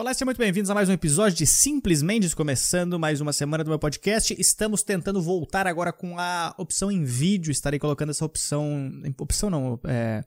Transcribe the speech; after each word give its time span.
Olá, 0.00 0.14
sejam 0.14 0.24
muito 0.24 0.38
bem-vindos 0.38 0.70
a 0.70 0.74
mais 0.74 0.88
um 0.88 0.92
episódio 0.92 1.36
de 1.36 1.46
Simples 1.46 2.00
Mendes, 2.00 2.32
começando 2.32 2.98
mais 2.98 3.20
uma 3.20 3.34
semana 3.34 3.62
do 3.62 3.68
meu 3.68 3.78
podcast. 3.78 4.34
Estamos 4.38 4.82
tentando 4.82 5.20
voltar 5.20 5.66
agora 5.66 5.92
com 5.92 6.18
a 6.18 6.54
opção 6.56 6.90
em 6.90 7.04
vídeo. 7.04 7.50
Estarei 7.50 7.78
colocando 7.78 8.08
essa 8.08 8.24
opção. 8.24 8.90
Opção 9.18 9.50
não, 9.50 9.78
é. 9.84 10.24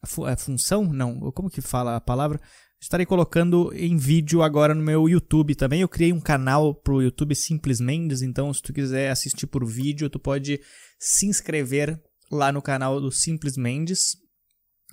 A, 0.00 0.36
função? 0.36 0.84
Não, 0.84 1.18
como 1.32 1.50
que 1.50 1.60
fala 1.60 1.96
a 1.96 2.00
palavra? 2.00 2.40
Estarei 2.80 3.04
colocando 3.04 3.72
em 3.74 3.96
vídeo 3.96 4.42
agora 4.42 4.76
no 4.76 4.82
meu 4.84 5.08
YouTube 5.08 5.56
também. 5.56 5.80
Eu 5.80 5.88
criei 5.88 6.12
um 6.12 6.20
canal 6.20 6.72
pro 6.72 7.02
YouTube 7.02 7.34
Simples 7.34 7.80
Mendes, 7.80 8.22
então 8.22 8.54
se 8.54 8.62
tu 8.62 8.72
quiser 8.72 9.10
assistir 9.10 9.48
por 9.48 9.66
vídeo, 9.66 10.08
tu 10.08 10.20
pode 10.20 10.60
se 11.00 11.26
inscrever 11.26 12.00
lá 12.30 12.52
no 12.52 12.62
canal 12.62 13.00
do 13.00 13.10
Simples 13.10 13.56
Mendes. 13.56 14.24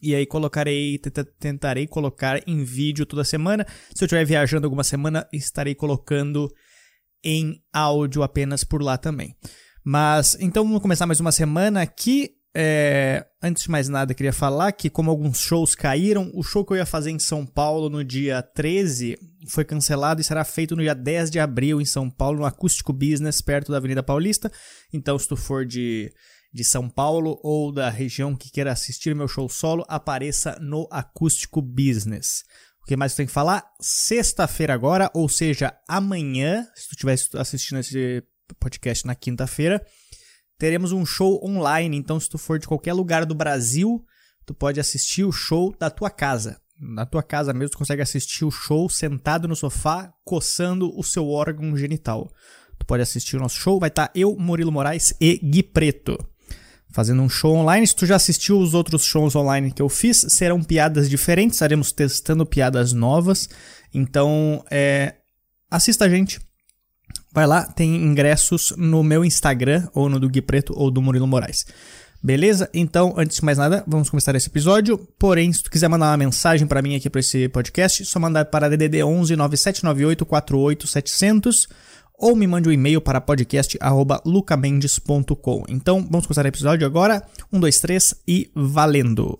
E 0.03 0.13
aí 0.13 0.25
colocarei, 0.25 0.99
tentarei 1.39 1.87
colocar 1.87 2.41
em 2.45 2.61
vídeo 2.61 3.05
toda 3.05 3.23
semana. 3.23 3.65
Se 3.95 4.03
eu 4.03 4.05
estiver 4.05 4.25
viajando 4.25 4.67
alguma 4.67 4.83
semana, 4.83 5.25
estarei 5.31 5.73
colocando 5.73 6.53
em 7.23 7.63
áudio 7.71 8.21
apenas 8.21 8.65
por 8.65 8.83
lá 8.83 8.97
também. 8.97 9.33
Mas 9.81 10.35
então 10.41 10.65
vamos 10.65 10.81
começar 10.81 11.05
mais 11.05 11.21
uma 11.21 11.31
semana 11.31 11.81
aqui. 11.81 12.31
É, 12.53 13.25
antes 13.41 13.63
de 13.63 13.71
mais 13.71 13.87
nada, 13.87 14.13
queria 14.13 14.33
falar 14.33 14.73
que, 14.73 14.89
como 14.89 15.09
alguns 15.09 15.39
shows 15.39 15.73
caíram, 15.73 16.29
o 16.35 16.43
show 16.43 16.65
que 16.65 16.73
eu 16.73 16.77
ia 16.77 16.85
fazer 16.85 17.09
em 17.09 17.17
São 17.17 17.45
Paulo 17.45 17.89
no 17.89 18.03
dia 18.03 18.43
13 18.43 19.17
foi 19.47 19.63
cancelado 19.63 20.19
e 20.19 20.23
será 20.23 20.43
feito 20.43 20.75
no 20.75 20.83
dia 20.83 20.93
10 20.93 21.31
de 21.31 21.39
abril 21.39 21.79
em 21.79 21.85
São 21.85 22.09
Paulo, 22.09 22.39
no 22.39 22.45
Acústico 22.45 22.91
Business, 22.91 23.41
perto 23.41 23.71
da 23.71 23.77
Avenida 23.77 24.03
Paulista. 24.03 24.51
Então, 24.91 25.17
se 25.17 25.29
tu 25.29 25.37
for 25.37 25.65
de 25.65 26.11
de 26.53 26.63
São 26.63 26.87
Paulo 26.87 27.39
ou 27.41 27.71
da 27.71 27.89
região 27.89 28.35
que 28.35 28.51
queira 28.51 28.71
assistir 28.71 29.15
meu 29.15 29.27
show 29.27 29.49
solo, 29.49 29.83
apareça 29.87 30.57
no 30.61 30.87
Acústico 30.91 31.61
Business. 31.61 32.43
O 32.83 32.85
que 32.85 32.95
mais 32.95 33.15
tem 33.15 33.25
que 33.25 33.31
falar? 33.31 33.65
Sexta-feira 33.81 34.73
agora, 34.73 35.09
ou 35.15 35.27
seja, 35.27 35.73
amanhã, 35.87 36.67
se 36.75 36.89
tu 36.89 36.91
estiver 36.91 37.15
assistindo 37.39 37.79
esse 37.79 38.23
podcast 38.59 39.07
na 39.07 39.15
quinta-feira, 39.15 39.83
teremos 40.59 40.91
um 40.91 41.05
show 41.05 41.43
online. 41.43 41.97
Então, 41.97 42.19
se 42.19 42.29
tu 42.29 42.37
for 42.37 42.59
de 42.59 42.67
qualquer 42.67 42.93
lugar 42.93 43.25
do 43.25 43.33
Brasil, 43.33 44.05
tu 44.45 44.53
pode 44.53 44.79
assistir 44.79 45.23
o 45.23 45.31
show 45.31 45.75
da 45.79 45.89
tua 45.89 46.11
casa. 46.11 46.61
Na 46.77 47.05
tua 47.05 47.23
casa 47.23 47.53
mesmo, 47.53 47.71
tu 47.71 47.77
consegue 47.77 48.01
assistir 48.01 48.43
o 48.45 48.51
show 48.51 48.89
sentado 48.89 49.47
no 49.47 49.55
sofá, 49.55 50.13
coçando 50.25 50.91
o 50.95 51.03
seu 51.03 51.29
órgão 51.29 51.75
genital. 51.77 52.29
Tu 52.77 52.85
pode 52.85 53.01
assistir 53.01 53.37
o 53.37 53.39
nosso 53.39 53.55
show, 53.55 53.79
vai 53.79 53.87
estar 53.87 54.11
eu, 54.13 54.35
Murilo 54.35 54.71
Moraes 54.71 55.13
e 55.21 55.37
Gui 55.37 55.63
Preto 55.63 56.32
fazendo 56.93 57.21
um 57.21 57.27
show 57.27 57.55
online. 57.55 57.85
Se 57.85 57.95
tu 57.95 58.05
já 58.05 58.15
assistiu 58.15 58.57
os 58.59 58.73
outros 58.73 59.03
shows 59.03 59.35
online 59.35 59.71
que 59.71 59.81
eu 59.81 59.89
fiz, 59.89 60.25
serão 60.29 60.63
piadas 60.63 61.09
diferentes, 61.09 61.55
estaremos 61.55 61.91
testando 61.91 62.45
piadas 62.45 62.93
novas. 62.93 63.49
Então, 63.93 64.63
é, 64.71 65.15
assista 65.69 66.05
a 66.05 66.09
gente. 66.09 66.39
Vai 67.33 67.47
lá, 67.47 67.65
tem 67.65 67.95
ingressos 67.95 68.73
no 68.77 69.03
meu 69.03 69.25
Instagram, 69.25 69.89
ou 69.93 70.07
no 70.07 70.19
do 70.19 70.29
Gui 70.29 70.41
Preto, 70.41 70.71
ou 70.77 70.91
do 70.91 71.01
Murilo 71.01 71.27
Moraes. 71.27 71.65
Beleza? 72.21 72.69
Então, 72.73 73.15
antes 73.17 73.37
de 73.37 73.43
mais 73.43 73.57
nada, 73.57 73.83
vamos 73.85 74.09
começar 74.09 74.33
esse 74.35 74.47
episódio. 74.47 74.97
Porém, 75.19 75.51
se 75.51 75.63
tu 75.63 75.71
quiser 75.71 75.89
mandar 75.89 76.11
uma 76.11 76.17
mensagem 76.17 76.65
para 76.67 76.81
mim 76.81 76.95
aqui 76.95 77.09
para 77.09 77.19
esse 77.19 77.49
podcast, 77.49 78.05
só 78.05 78.19
mandar 78.19 78.45
para 78.45 78.69
DDD 78.69 79.03
11 79.03 79.35
9798 79.35 80.25
48 80.25 80.87
700 80.87 81.67
ou 82.23 82.35
me 82.37 82.47
mande 82.47 82.69
um 82.69 82.71
e-mail 82.71 83.01
para 83.01 83.19
podcast@lucamendes.com. 83.19 85.65
Então, 85.67 86.07
vamos 86.09 86.25
começar 86.25 86.45
o 86.45 86.47
episódio 86.47 86.87
agora. 86.87 87.21
Um, 87.51 87.59
dois, 87.59 87.81
três 87.81 88.15
e 88.25 88.49
valendo! 88.55 89.37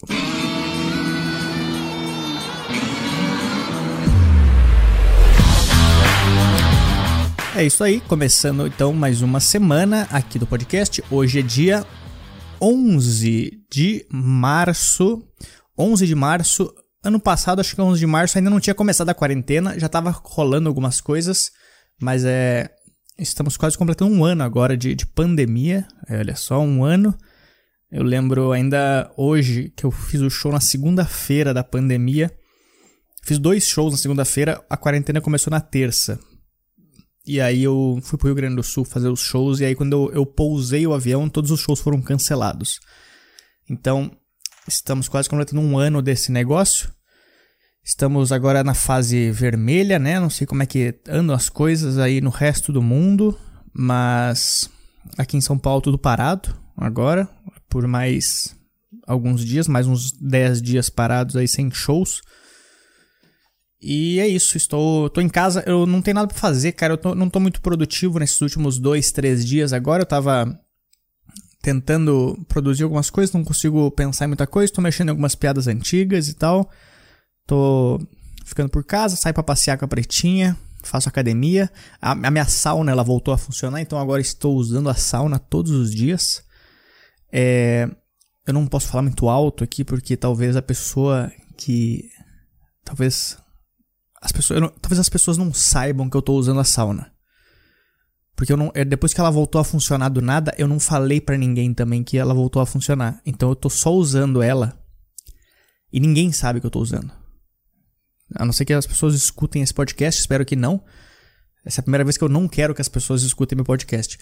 É 7.56 7.64
isso 7.64 7.86
aí, 7.86 8.02
começando 8.02 8.68
então 8.68 8.92
mais 8.92 9.22
uma 9.22 9.40
semana 9.40 10.06
aqui 10.12 10.38
do 10.38 10.46
podcast. 10.46 11.02
Hoje 11.10 11.40
é 11.40 11.42
dia 11.42 11.88
11 12.62 13.64
de 13.72 14.06
março. 14.12 15.24
11 15.78 16.06
de 16.06 16.16
março. 16.16 16.76
Ano 17.02 17.22
passado, 17.22 17.62
acho 17.62 17.74
que 17.74 17.82
11 17.82 17.98
de 17.98 18.08
março, 18.08 18.38
ainda 18.38 18.50
não 18.50 18.60
tinha 18.60 18.74
começado 18.74 19.08
a 19.08 19.14
quarentena, 19.14 19.80
já 19.80 19.86
estava 19.86 20.12
rolando 20.12 20.68
algumas 20.68 21.00
coisas. 21.00 21.50
Mas 22.04 22.26
é. 22.26 22.70
Estamos 23.18 23.56
quase 23.58 23.78
completando 23.78 24.12
um 24.12 24.26
ano 24.26 24.44
agora 24.44 24.76
de, 24.76 24.96
de 24.96 25.06
pandemia. 25.06 25.88
É, 26.08 26.18
olha 26.18 26.36
só, 26.36 26.60
um 26.60 26.84
ano. 26.84 27.16
Eu 27.92 28.04
lembro 28.04 28.52
ainda 28.52 29.12
hoje 29.16 29.72
que 29.76 29.84
eu 29.84 29.92
fiz 29.92 30.22
o 30.22 30.30
show 30.30 30.52
na 30.52 30.60
segunda-feira 30.60 31.54
da 31.54 31.64
pandemia. 31.64 32.32
Fiz 33.24 33.38
dois 33.38 33.68
shows 33.68 33.94
na 33.94 33.98
segunda-feira, 33.98 34.64
a 34.70 34.76
quarentena 34.76 35.22
começou 35.22 35.52
na 35.52 35.62
terça. 35.62 36.20
E 37.26 37.40
aí 37.40 37.64
eu 37.64 38.00
fui 38.04 38.18
pro 38.18 38.28
Rio 38.28 38.36
Grande 38.36 38.58
do 38.58 38.64
Sul 38.64 38.84
fazer 38.84 39.08
os 39.08 39.22
shows, 39.22 39.62
e 39.62 39.66
aí 39.66 39.76
quando 39.76 39.94
eu, 39.94 40.14
eu 40.14 40.26
pousei 40.26 40.86
o 40.86 40.94
avião, 40.94 41.30
todos 41.30 41.52
os 41.52 41.62
shows 41.62 41.80
foram 41.80 42.02
cancelados. 42.02 42.82
Então, 43.70 44.12
estamos 44.68 45.08
quase 45.08 45.30
completando 45.30 45.62
um 45.62 45.78
ano 45.78 46.02
desse 46.02 46.32
negócio. 46.32 46.92
Estamos 47.84 48.32
agora 48.32 48.64
na 48.64 48.74
fase 48.74 49.30
vermelha, 49.30 50.00
né? 50.00 50.18
Não 50.18 50.30
sei 50.30 50.48
como 50.48 50.64
é 50.64 50.66
que 50.66 50.96
andam 51.06 51.36
as 51.36 51.50
coisas 51.50 51.98
aí 51.98 52.22
no 52.22 52.30
resto 52.30 52.72
do 52.72 52.82
mundo, 52.82 53.38
mas 53.74 54.70
aqui 55.18 55.36
em 55.36 55.42
São 55.42 55.58
Paulo 55.58 55.82
tudo 55.82 55.98
parado 55.98 56.56
agora, 56.78 57.28
por 57.68 57.86
mais 57.86 58.56
alguns 59.06 59.44
dias, 59.44 59.68
mais 59.68 59.86
uns 59.86 60.14
10 60.14 60.62
dias 60.62 60.90
parados 60.90 61.36
aí 61.36 61.46
sem 61.46 61.70
shows. 61.70 62.22
E 63.82 64.18
é 64.18 64.28
isso, 64.30 64.56
estou 64.56 65.10
tô 65.10 65.20
em 65.20 65.28
casa, 65.28 65.62
eu 65.68 65.86
não 65.86 66.02
tenho 66.02 66.16
nada 66.16 66.28
para 66.30 66.38
fazer, 66.38 66.72
cara, 66.72 66.94
eu 66.94 66.98
tô, 66.98 67.14
não 67.14 67.30
tô 67.30 67.42
muito 67.42 67.62
produtivo 67.62 68.18
nesses 68.18 68.40
últimos 68.40 68.80
dois, 68.80 69.12
três 69.12 69.46
dias 69.46 69.74
agora, 69.74 70.04
eu 70.04 70.06
tava 70.06 70.58
tentando 71.62 72.46
produzir 72.48 72.84
algumas 72.84 73.10
coisas, 73.10 73.34
não 73.34 73.44
consigo 73.44 73.92
pensar 73.92 74.24
em 74.24 74.30
muita 74.30 74.48
coisa, 74.48 74.72
tô 74.72 74.80
mexendo 74.80 75.10
em 75.10 75.12
algumas 75.12 75.36
piadas 75.36 75.68
antigas 75.68 76.30
e 76.30 76.34
tal. 76.34 76.72
Tô 77.46 78.00
ficando 78.46 78.70
por 78.70 78.84
casa, 78.84 79.16
saio 79.16 79.34
para 79.34 79.44
passear 79.44 79.78
com 79.78 79.86
a 79.86 79.88
pretinha, 79.88 80.58
faço 80.84 81.10
academia. 81.10 81.72
A, 82.02 82.12
a, 82.12 82.32
minha 82.32 82.46
sauna 82.46 82.92
ela 82.92 83.04
voltou 83.04 83.34
a 83.34 83.38
funcionar, 83.38 83.82
então 83.82 83.98
agora 83.98 84.22
estou 84.22 84.56
usando 84.56 84.90
a 84.90 84.94
sauna 84.94 85.40
todos 85.40 85.72
os 85.72 85.94
dias. 85.94 86.44
É, 87.32 87.90
eu 88.46 88.54
não 88.54 88.68
posso 88.68 88.88
falar 88.88 89.02
muito 89.02 89.30
alto 89.30 89.64
aqui 89.64 89.84
porque 89.84 90.16
talvez 90.16 90.56
a 90.56 90.62
pessoa 90.62 91.32
que 91.58 92.10
talvez 92.84 93.38
as 94.22 94.32
pessoas 94.32 94.62
não, 94.62 94.70
talvez 94.70 95.00
as 95.00 95.10
pessoas 95.10 95.38
não 95.38 95.54
saibam 95.54 96.10
que 96.10 96.16
eu 96.16 96.20
estou 96.20 96.38
usando 96.38 96.60
a 96.60 96.64
sauna. 96.64 97.12
Porque 98.36 98.52
eu 98.52 98.58
não, 98.58 98.72
é, 98.74 98.84
depois 98.84 99.14
que 99.14 99.20
ela 99.20 99.30
voltou 99.30 99.62
a 99.62 99.64
funcionar 99.64 100.10
do 100.10 100.22
nada, 100.22 100.54
eu 100.58 100.68
não 100.68 100.80
falei 100.80 101.22
para 101.22 101.38
ninguém 101.38 101.74
também 101.74 102.04
que 102.04 102.18
ela 102.18 102.34
voltou 102.34 102.62
a 102.62 102.66
funcionar. 102.66 103.22
Então 103.26 103.50
eu 103.50 103.56
tô 103.56 103.70
só 103.70 103.94
usando 103.94 104.42
ela 104.42 104.80
e 105.92 106.00
ninguém 106.00 106.32
sabe 106.32 106.60
que 106.60 106.66
eu 106.66 106.72
tô 106.72 106.80
usando. 106.80 107.23
A 108.36 108.46
não 108.46 108.54
ser 108.54 108.66
que 108.66 108.74
as 108.74 108.88
pessoas 108.88 109.16
escutem 109.16 109.62
esse 109.62 109.74
podcast, 109.74 110.20
espero 110.20 110.46
que 110.46 110.56
não. 110.56 110.84
Essa 111.66 111.80
é 111.80 111.82
a 111.82 111.84
primeira 111.84 112.04
vez 112.04 112.18
que 112.18 112.24
eu 112.24 112.30
não 112.30 112.48
quero 112.48 112.76
que 112.76 112.82
as 112.82 112.90
pessoas 112.90 113.24
escutem 113.24 113.56
meu 113.56 113.66
podcast. 113.66 114.18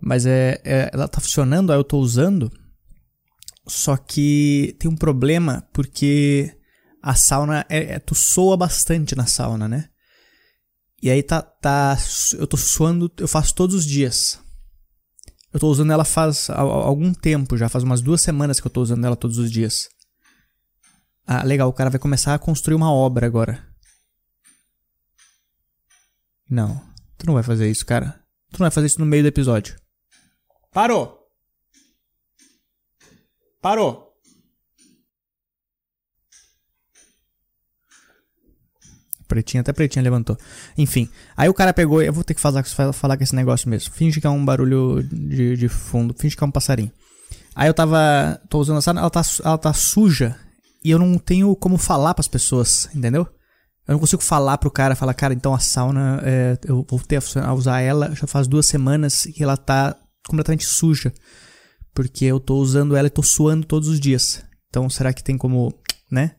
Mas 0.00 0.26
é, 0.26 0.60
é 0.64 0.90
ela 0.92 1.06
tá 1.06 1.20
funcionando, 1.20 1.72
aí 1.72 1.78
eu 1.78 1.84
tô 1.84 1.98
usando. 1.98 2.50
Só 3.66 3.96
que 3.96 4.76
tem 4.78 4.90
um 4.90 4.96
problema 4.96 5.68
porque 5.72 6.52
a 7.02 7.14
sauna 7.14 7.64
é, 7.68 7.94
é, 7.94 7.98
tu 7.98 8.14
soa 8.14 8.56
bastante 8.56 9.14
na 9.14 9.26
sauna, 9.26 9.68
né? 9.68 9.88
E 11.02 11.08
aí 11.08 11.22
tá 11.22 11.40
tá 11.40 11.96
eu 12.38 12.46
tô 12.46 12.56
suando, 12.56 13.10
eu 13.18 13.28
faço 13.28 13.54
todos 13.54 13.74
os 13.76 13.86
dias. 13.86 14.38
Eu 15.52 15.58
tô 15.58 15.68
usando 15.68 15.92
ela 15.92 16.04
faz 16.04 16.48
algum 16.50 17.12
tempo, 17.12 17.56
já 17.56 17.68
faz 17.68 17.82
umas 17.82 18.00
duas 18.00 18.20
semanas 18.20 18.60
que 18.60 18.66
eu 18.66 18.70
tô 18.70 18.82
usando 18.82 19.04
ela 19.04 19.16
todos 19.16 19.38
os 19.38 19.50
dias. 19.50 19.88
Ah, 21.32 21.44
legal, 21.44 21.68
o 21.68 21.72
cara 21.72 21.90
vai 21.90 22.00
começar 22.00 22.34
a 22.34 22.40
construir 22.40 22.74
uma 22.74 22.92
obra 22.92 23.24
agora. 23.24 23.64
Não, 26.50 26.82
tu 27.16 27.24
não 27.24 27.34
vai 27.34 27.44
fazer 27.44 27.70
isso, 27.70 27.86
cara. 27.86 28.20
Tu 28.50 28.58
não 28.58 28.64
vai 28.64 28.70
fazer 28.72 28.88
isso 28.88 28.98
no 28.98 29.06
meio 29.06 29.22
do 29.22 29.28
episódio. 29.28 29.76
Parou! 30.72 31.30
Parou! 33.62 34.12
Pretinha, 39.28 39.60
até 39.60 39.72
pretinha 39.72 40.02
levantou. 40.02 40.36
Enfim, 40.76 41.08
aí 41.36 41.48
o 41.48 41.54
cara 41.54 41.72
pegou. 41.72 42.02
Eu 42.02 42.12
vou 42.12 42.24
ter 42.24 42.34
que 42.34 42.40
falar, 42.40 42.64
falar 42.92 43.16
com 43.16 43.22
esse 43.22 43.36
negócio 43.36 43.70
mesmo. 43.70 43.94
Finge 43.94 44.20
que 44.20 44.26
é 44.26 44.30
um 44.30 44.44
barulho 44.44 45.00
de, 45.04 45.56
de 45.56 45.68
fundo. 45.68 46.12
Finge 46.12 46.36
que 46.36 46.42
é 46.42 46.46
um 46.48 46.50
passarinho. 46.50 46.90
Aí 47.54 47.68
eu 47.68 47.74
tava. 47.74 48.42
tô 48.48 48.58
usando 48.58 48.78
essa. 48.78 48.90
Ela 48.90 49.10
tá, 49.10 49.22
ela 49.44 49.58
tá 49.58 49.72
suja 49.72 50.49
e 50.84 50.90
eu 50.90 50.98
não 50.98 51.18
tenho 51.18 51.54
como 51.56 51.76
falar 51.76 52.14
para 52.14 52.22
as 52.22 52.28
pessoas, 52.28 52.88
entendeu? 52.94 53.26
Eu 53.86 53.94
não 53.94 53.98
consigo 53.98 54.22
falar 54.22 54.56
pro 54.58 54.70
cara, 54.70 54.94
falar, 54.94 55.14
cara, 55.14 55.34
então 55.34 55.52
a 55.52 55.58
sauna, 55.58 56.20
é, 56.24 56.56
eu 56.64 56.86
voltei 56.88 57.18
a 57.42 57.52
usar 57.52 57.80
ela 57.80 58.14
já 58.14 58.26
faz 58.26 58.46
duas 58.46 58.66
semanas 58.66 59.26
e 59.26 59.42
ela 59.42 59.56
tá 59.56 59.96
completamente 60.28 60.64
suja. 60.64 61.12
Porque 61.92 62.24
eu 62.24 62.38
tô 62.38 62.56
usando 62.56 62.94
ela 62.94 63.08
e 63.08 63.10
tô 63.10 63.22
suando 63.22 63.66
todos 63.66 63.88
os 63.88 63.98
dias. 63.98 64.44
Então 64.68 64.88
será 64.88 65.12
que 65.12 65.24
tem 65.24 65.36
como, 65.36 65.74
né, 66.10 66.36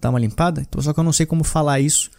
dar 0.00 0.10
uma 0.10 0.18
limpada? 0.18 0.60
Então, 0.60 0.82
só 0.82 0.92
que 0.92 0.98
eu 0.98 1.04
não 1.04 1.12
sei 1.12 1.24
como 1.24 1.44
falar 1.44 1.78
isso, 1.80 2.10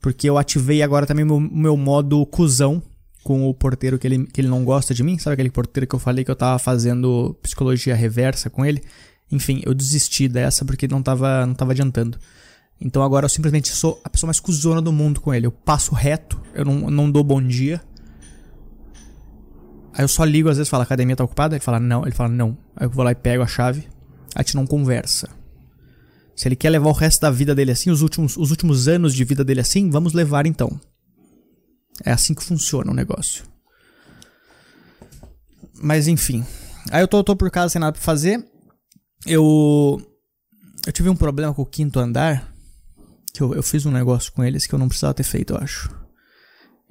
Porque 0.00 0.28
eu 0.28 0.36
ativei 0.36 0.82
agora 0.82 1.06
também 1.06 1.24
o 1.24 1.28
meu, 1.28 1.40
meu 1.40 1.76
modo 1.76 2.26
cuzão 2.26 2.82
com 3.22 3.48
o 3.48 3.54
porteiro 3.54 3.98
que 3.98 4.06
ele, 4.06 4.26
que 4.26 4.40
ele 4.40 4.48
não 4.48 4.64
gosta 4.64 4.92
de 4.92 5.02
mim. 5.04 5.16
Sabe 5.16 5.34
aquele 5.34 5.50
porteiro 5.50 5.86
que 5.86 5.94
eu 5.94 6.00
falei 6.00 6.24
que 6.24 6.30
eu 6.30 6.36
tava 6.36 6.58
fazendo 6.58 7.38
psicologia 7.40 7.94
reversa 7.94 8.50
com 8.50 8.66
ele? 8.66 8.82
Enfim, 9.32 9.62
eu 9.64 9.72
desisti 9.72 10.28
dessa 10.28 10.64
porque 10.64 10.86
não 10.86 11.02
tava, 11.02 11.46
não 11.46 11.54
tava 11.54 11.72
adiantando. 11.72 12.18
Então 12.78 13.02
agora 13.02 13.24
eu 13.24 13.30
simplesmente 13.30 13.68
sou 13.70 14.00
a 14.04 14.10
pessoa 14.10 14.28
mais 14.28 14.38
cuzona 14.38 14.82
do 14.82 14.92
mundo 14.92 15.20
com 15.20 15.32
ele. 15.32 15.46
Eu 15.46 15.52
passo 15.52 15.94
reto, 15.94 16.40
eu 16.54 16.64
não, 16.64 16.90
não 16.90 17.10
dou 17.10 17.24
bom 17.24 17.40
dia. 17.40 17.80
Aí 19.94 20.04
eu 20.04 20.08
só 20.08 20.24
ligo, 20.24 20.48
às 20.48 20.58
vezes 20.58 20.68
fala, 20.68 20.82
a 20.82 20.86
academia 20.86 21.16
tá 21.16 21.24
ocupada? 21.24 21.54
Ele 21.54 21.64
fala, 21.64 21.80
não. 21.80 22.02
Ele 22.02 22.14
fala, 22.14 22.28
não. 22.28 22.56
Aí 22.76 22.86
eu 22.86 22.90
vou 22.90 23.04
lá 23.04 23.12
e 23.12 23.14
pego 23.14 23.42
a 23.42 23.46
chave. 23.46 23.88
A 24.34 24.42
gente 24.42 24.54
não 24.54 24.66
conversa. 24.66 25.28
Se 26.34 26.48
ele 26.48 26.56
quer 26.56 26.70
levar 26.70 26.88
o 26.88 26.92
resto 26.92 27.20
da 27.20 27.30
vida 27.30 27.54
dele 27.54 27.70
assim, 27.70 27.90
os 27.90 28.02
últimos, 28.02 28.36
os 28.36 28.50
últimos 28.50 28.88
anos 28.88 29.14
de 29.14 29.24
vida 29.24 29.44
dele 29.44 29.60
assim, 29.60 29.90
vamos 29.90 30.12
levar 30.12 30.46
então. 30.46 30.80
É 32.04 32.12
assim 32.12 32.34
que 32.34 32.42
funciona 32.42 32.90
o 32.90 32.94
negócio. 32.94 33.44
Mas 35.80 36.08
enfim. 36.08 36.44
Aí 36.90 37.02
eu 37.02 37.08
tô, 37.08 37.22
tô 37.22 37.36
por 37.36 37.50
casa 37.50 37.70
sem 37.70 37.80
nada 37.80 37.92
pra 37.92 38.00
fazer. 38.00 38.51
Eu. 39.26 40.00
Eu 40.86 40.92
tive 40.92 41.08
um 41.08 41.16
problema 41.16 41.54
com 41.54 41.62
o 41.62 41.66
quinto 41.66 42.00
andar. 42.00 42.52
Que 43.32 43.42
eu, 43.42 43.54
eu 43.54 43.62
fiz 43.62 43.86
um 43.86 43.90
negócio 43.90 44.32
com 44.32 44.44
eles 44.44 44.66
que 44.66 44.74
eu 44.74 44.78
não 44.78 44.88
precisava 44.88 45.14
ter 45.14 45.22
feito, 45.22 45.54
eu 45.54 45.58
acho. 45.58 45.90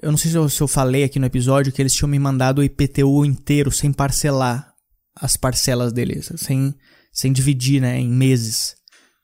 Eu 0.02 0.10
não 0.10 0.18
sei 0.18 0.32
se 0.32 0.38
eu, 0.38 0.50
se 0.50 0.62
eu 0.62 0.68
falei 0.68 1.04
aqui 1.04 1.20
no 1.20 1.28
episódio 1.28 1.72
que 1.72 1.82
eles 1.82 1.94
tinham 1.94 2.10
me 2.10 2.18
mandado 2.18 2.60
o 2.60 2.64
IPTU 2.64 3.24
inteiro 3.24 3.72
sem 3.72 3.94
parcelar 3.94 4.74
as 5.16 5.38
parcelas 5.38 5.94
deles, 5.94 6.32
sem, 6.38 6.74
sem 7.14 7.32
dividir 7.32 7.80
né, 7.80 8.00
em 8.00 8.10
meses 8.10 8.76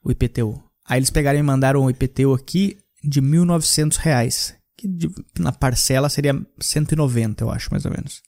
o 0.03 0.11
IPTU. 0.11 0.61
Aí 0.85 0.99
eles 0.99 1.09
pegaram 1.09 1.39
e 1.39 1.43
mandaram 1.43 1.83
o 1.83 1.89
IPTU 1.89 2.33
aqui 2.33 2.77
de 3.03 3.21
1.900 3.21 3.97
reais. 3.97 4.55
Que 4.77 4.87
de, 4.87 5.09
na 5.39 5.51
parcela 5.51 6.07
seria 6.07 6.39
190, 6.59 7.43
eu 7.43 7.49
acho, 7.49 7.71
mais 7.71 7.83
ou 7.83 7.91
menos. 7.91 8.21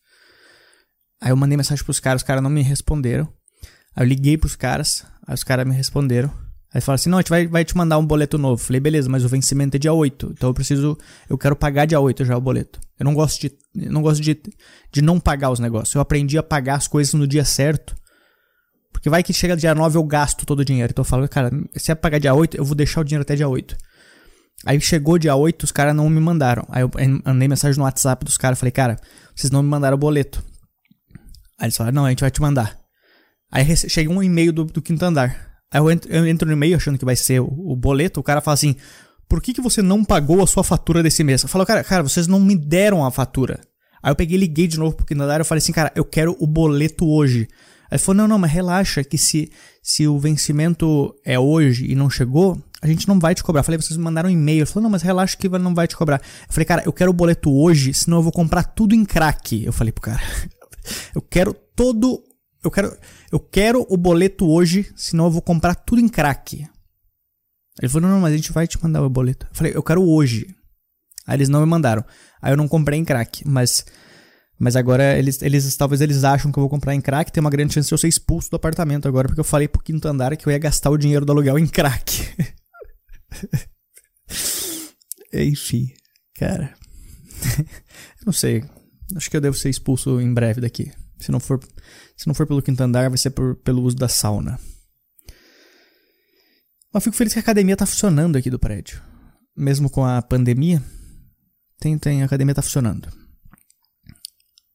Aí 1.22 1.30
eu 1.32 1.38
mandei 1.38 1.56
mensagem 1.56 1.84
pros 1.84 2.00
caras, 2.00 2.22
os 2.22 2.26
caras 2.26 2.42
não 2.42 2.50
me 2.50 2.64
responderam. 2.64 3.32
Aí 4.00 4.06
eu 4.06 4.08
liguei 4.08 4.38
pros 4.38 4.56
caras, 4.56 5.06
aí 5.28 5.34
os 5.34 5.44
caras 5.44 5.68
me 5.68 5.76
responderam. 5.76 6.32
Aí 6.74 6.80
falaram 6.80 6.96
assim: 6.96 7.10
não, 7.10 7.18
a 7.18 7.22
gente 7.22 7.30
vai, 7.30 7.46
vai 7.48 7.66
te 7.66 7.76
mandar 7.76 7.98
um 7.98 8.06
boleto 8.06 8.38
novo. 8.38 8.62
Falei, 8.62 8.80
beleza, 8.80 9.10
mas 9.10 9.26
o 9.26 9.28
vencimento 9.28 9.76
é 9.76 9.80
dia 9.80 9.92
8. 9.92 10.30
Então 10.32 10.50
eu 10.50 10.54
preciso. 10.54 10.98
Eu 11.30 11.38
quero 11.38 11.54
pagar 11.54 11.86
dia 11.86 12.00
8 12.00 12.24
já 12.24 12.38
o 12.38 12.42
boleto. 12.42 12.80
Eu 12.98 13.04
não 13.04 13.14
gosto 13.14 13.42
de. 13.42 13.52
não 13.90 14.02
gosto 14.02 14.22
de, 14.22 14.40
de 14.90 15.02
não 15.02 15.20
pagar 15.20 15.52
os 15.52 15.60
negócios. 15.60 15.94
Eu 15.94 16.00
aprendi 16.00 16.38
a 16.38 16.44
pagar 16.44 16.76
as 16.76 16.88
coisas 16.88 17.14
no 17.14 17.28
dia 17.28 17.44
certo. 17.44 17.94
Porque 18.94 19.10
vai 19.10 19.22
que 19.22 19.34
chega 19.34 19.58
dia 19.58 19.76
9 19.76 19.98
eu 19.98 20.04
gasto 20.04 20.46
todo 20.46 20.62
o 20.62 20.66
dinheiro. 20.66 20.92
Então 20.92 21.02
eu 21.02 21.06
falo, 21.06 21.28
cara, 21.28 21.52
se 21.76 21.92
é 21.92 21.96
pagar 21.96 22.20
dia 22.20 22.34
8, 22.34 22.56
eu 22.56 22.64
vou 22.64 22.76
deixar 22.76 23.02
o 23.02 23.04
dinheiro 23.04 23.24
até 23.24 23.36
dia 23.36 23.50
8. 23.50 23.76
Aí 24.66 24.80
chegou 24.80 25.18
dia 25.18 25.36
8, 25.36 25.64
os 25.64 25.74
caras 25.74 25.94
não 25.94 26.10
me 26.10 26.22
mandaram. 26.22 26.66
Aí 26.70 26.84
eu 26.84 26.92
mandei 27.26 27.50
mensagem 27.50 27.78
no 27.78 27.84
WhatsApp 27.84 28.24
dos 28.24 28.38
caras, 28.38 28.58
falei, 28.58 28.72
cara, 28.72 28.98
vocês 29.36 29.52
não 29.52 29.62
me 29.62 29.70
mandaram 29.70 29.96
o 29.96 30.00
boleto. 30.00 30.44
Aí 31.58 31.66
eles 31.66 31.76
falaram, 31.78 31.96
não, 31.96 32.06
a 32.06 32.10
gente 32.10 32.22
vai 32.22 32.32
te 32.32 32.42
mandar. 32.42 32.80
Aí 33.52 33.76
chega 33.76 34.12
um 34.12 34.22
e-mail 34.22 34.54
do, 34.54 34.66
do 34.66 34.82
quinto 34.82 35.04
andar. 35.04 35.50
Aí 35.72 35.80
eu 35.80 35.90
entro, 35.90 36.12
eu 36.12 36.26
entro 36.26 36.48
no 36.48 36.54
e-mail 36.54 36.76
achando 36.76 36.98
que 36.98 37.06
vai 37.06 37.16
ser 37.16 37.40
o, 37.42 37.48
o, 37.48 37.76
boleto, 37.76 38.20
o 38.20 38.24
cara 38.24 38.42
fala 38.42 38.54
assim, 38.54 38.76
por 39.28 39.42
que, 39.42 39.54
que 39.54 39.62
você 39.62 39.82
não 39.82 40.04
pagou 40.04 40.42
a 40.42 40.48
sua 40.48 40.64
fatura 40.64 41.04
desse 41.04 41.24
mês? 41.24 41.44
Eu 41.44 41.50
falo, 41.50 41.66
cara, 41.66 41.84
cara, 41.84 42.04
vocês 42.04 42.28
não 42.28 42.40
me 42.40 42.56
deram 42.56 43.06
a 43.06 43.12
fatura. 43.12 43.60
Aí 44.02 44.12
eu 44.12 44.16
peguei 44.16 44.38
e 44.38 44.40
liguei 44.40 44.68
de 44.68 44.80
novo 44.80 44.96
pro 44.96 45.06
quinto 45.06 45.22
andar 45.22 45.42
e 45.42 45.44
falei 45.44 45.60
assim, 45.60 45.72
cara, 45.72 45.92
eu 45.96 46.06
quero 46.06 46.36
o 46.40 46.48
boleto 46.48 47.08
hoje. 47.08 47.48
Aí 47.92 47.96
ele 47.96 48.00
falou, 48.00 48.18
não, 48.18 48.28
não, 48.28 48.40
mas 48.40 48.52
relaxa, 48.52 49.04
que 49.04 49.18
se, 49.18 49.52
se 49.82 50.08
o 50.08 50.18
vencimento 50.18 51.14
é 51.26 51.38
hoje 51.38 51.86
e 51.92 51.96
não 51.96 52.10
chegou, 52.10 52.58
a 52.82 52.88
gente 52.88 53.08
não 53.08 53.20
vai 53.20 53.36
te 53.36 53.44
cobrar. 53.44 53.60
Eu 53.60 53.64
falei, 53.64 53.82
vocês 53.82 53.98
me 53.98 54.04
mandaram 54.04 54.30
um 54.30 54.32
e-mail. 54.32 54.60
Ele 54.60 54.66
falou, 54.66 54.84
não, 54.84 54.90
mas 54.90 55.02
relaxa 55.02 55.36
que 55.36 55.50
não 55.50 55.76
vai 55.76 55.88
te 55.88 55.96
cobrar. 55.96 56.22
Eu 56.48 56.54
falei, 56.54 56.66
cara, 56.66 56.84
eu 56.86 56.94
quero 56.94 57.12
o 57.12 57.14
boleto 57.14 57.52
hoje, 57.52 57.94
senão 57.94 58.18
eu 58.18 58.24
vou 58.24 58.32
comprar 58.32 58.64
tudo 58.64 58.96
em 58.96 59.04
crack. 59.04 59.64
Eu 59.64 59.74
falei 59.74 59.92
pro 59.92 60.02
cara, 60.02 60.22
eu 61.14 61.22
quero 61.22 61.54
todo. 61.76 62.24
Eu 62.64 62.70
quero, 62.70 62.98
eu 63.32 63.40
quero 63.40 63.86
o 63.90 63.96
boleto 63.96 64.48
hoje, 64.48 64.92
senão 64.96 65.26
eu 65.26 65.32
vou 65.32 65.42
comprar 65.42 65.76
tudo 65.76 66.02
em 66.02 66.10
crack. 66.10 66.68
Ele 67.82 67.90
falou, 67.90 68.08
não, 68.08 68.16
não, 68.16 68.22
mas 68.22 68.34
a 68.34 68.36
gente 68.36 68.52
vai 68.52 68.68
te 68.68 68.82
mandar 68.84 69.02
o 69.02 69.10
boleto. 69.10 69.48
Eu 69.50 69.56
falei, 69.56 69.72
eu 69.74 69.84
quero 69.84 70.04
hoje. 70.04 70.54
Aí 71.26 71.38
eles 71.38 71.48
não 71.48 71.62
me 71.62 71.66
mandaram. 71.66 72.04
Aí 72.42 72.52
eu 72.52 72.58
não 72.58 72.68
comprei 72.68 73.00
em 73.00 73.06
crack, 73.06 73.48
mas 73.48 73.86
mas 74.60 74.76
agora 74.76 75.18
eles, 75.18 75.42
eles 75.42 75.78
talvez 75.78 76.02
eles 76.02 76.26
acham 76.26 76.52
que 76.52 76.60
eu 76.60 76.62
vou 76.62 76.70
comprar 76.70 76.94
em 76.94 77.00
crack, 77.00 77.32
tem 77.32 77.40
uma 77.40 77.50
grande 77.50 77.74
chance 77.74 77.88
de 77.88 77.94
eu 77.94 77.98
ser 77.98 78.10
expulso 78.10 78.50
do 78.50 78.58
apartamento 78.58 79.08
agora, 79.08 79.30
porque 79.30 79.40
eu 79.40 79.46
falei 79.46 79.70
pro 79.70 79.82
quinto 79.82 80.06
andar 80.06 80.36
que 80.36 80.46
eu 80.46 80.52
ia 80.52 80.58
gastar 80.58 80.90
o 80.90 80.98
dinheiro 80.98 81.26
do 81.26 81.32
aluguel 81.32 81.58
em 81.58 81.66
crack. 81.66 82.28
Enfim, 85.34 85.94
cara. 86.36 86.74
eu 88.20 88.26
não 88.26 88.34
sei. 88.34 88.66
Acho 89.16 89.30
que 89.30 89.38
eu 89.38 89.42
devo 89.42 89.56
ser 89.56 89.70
expulso 89.70 90.20
em 90.20 90.34
breve 90.34 90.60
daqui. 90.60 90.92
Se 91.20 91.32
não 91.32 91.40
for, 91.40 91.60
se 92.20 92.28
não 92.28 92.34
for 92.34 92.46
pelo 92.46 92.62
quinto 92.62 92.84
andar, 92.84 93.08
vai 93.08 93.18
ser 93.18 93.30
por, 93.30 93.56
pelo 93.56 93.82
uso 93.82 93.96
da 93.96 94.10
sauna. 94.10 94.60
Mas 96.94 97.02
fico 97.02 97.16
feliz 97.16 97.32
que 97.32 97.40
a 97.40 97.42
academia 97.42 97.78
tá 97.78 97.86
funcionando 97.86 98.36
aqui 98.36 98.50
do 98.50 98.60
prédio. 98.60 99.02
Mesmo 99.56 99.90
com 99.90 100.04
a 100.04 100.22
pandemia, 100.22 100.84
tem, 101.80 101.98
tem, 101.98 102.22
a 102.22 102.26
academia 102.26 102.54
tá 102.54 102.62
funcionando. 102.62 103.08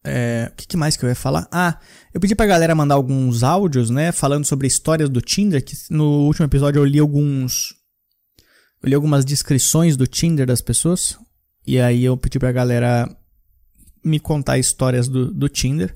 É, 0.03 0.49
o 0.51 0.57
que, 0.57 0.69
que, 0.69 0.77
mais 0.79 0.97
que 0.97 1.05
eu 1.05 1.09
ia 1.11 1.15
falar? 1.15 1.47
Ah, 1.53 1.79
eu 2.15 2.21
pedi 2.21 2.35
pra 2.35 2.47
galera 2.47 2.75
mandar 2.75 2.95
alguns 2.95 3.43
áudios, 3.43 3.91
né? 3.91 4.11
Falando 4.11 4.47
sobre 4.47 4.67
histórias 4.67 5.11
do 5.11 5.21
Tinder. 5.21 5.63
Que 5.63 5.77
no 5.91 6.25
último 6.25 6.47
episódio 6.47 6.81
eu 6.81 6.85
li 6.87 6.99
alguns. 6.99 7.75
Eu 8.83 8.89
li 8.89 8.95
algumas 8.95 9.23
descrições 9.23 9.99
do 9.99 10.07
Tinder 10.07 10.47
das 10.47 10.63
pessoas. 10.63 11.19
E 11.67 11.79
aí 11.79 12.05
eu 12.05 12.17
pedi 12.17 12.39
pra 12.39 12.53
galera 12.53 13.07
me 14.03 14.19
contar 14.19 14.57
histórias 14.57 15.09
do, 15.09 15.31
do 15.31 15.47
Tinder. 15.47 15.95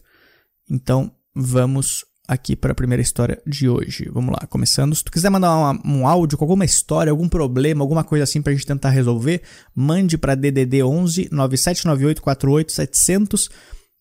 Então 0.70 1.10
vamos 1.34 2.04
aqui 2.26 2.54
para 2.54 2.72
a 2.72 2.74
primeira 2.74 3.00
história 3.00 3.40
de 3.46 3.68
hoje. 3.68 4.08
Vamos 4.12 4.32
lá, 4.32 4.46
começando. 4.46 4.94
Se 4.94 5.02
tu 5.02 5.10
quiser 5.10 5.30
mandar 5.30 5.56
uma, 5.56 5.80
um 5.84 6.06
áudio 6.06 6.36
com 6.36 6.44
alguma 6.44 6.64
história, 6.64 7.10
algum 7.10 7.28
problema, 7.28 7.82
alguma 7.82 8.04
coisa 8.04 8.24
assim 8.24 8.42
pra 8.42 8.52
gente 8.52 8.66
tentar 8.66 8.90
resolver, 8.90 9.42
mande 9.74 10.18
para 10.18 10.34
DDD 10.34 10.82
11 10.82 11.28
9798 11.32 12.20
48 12.20 12.72
700 12.72 13.50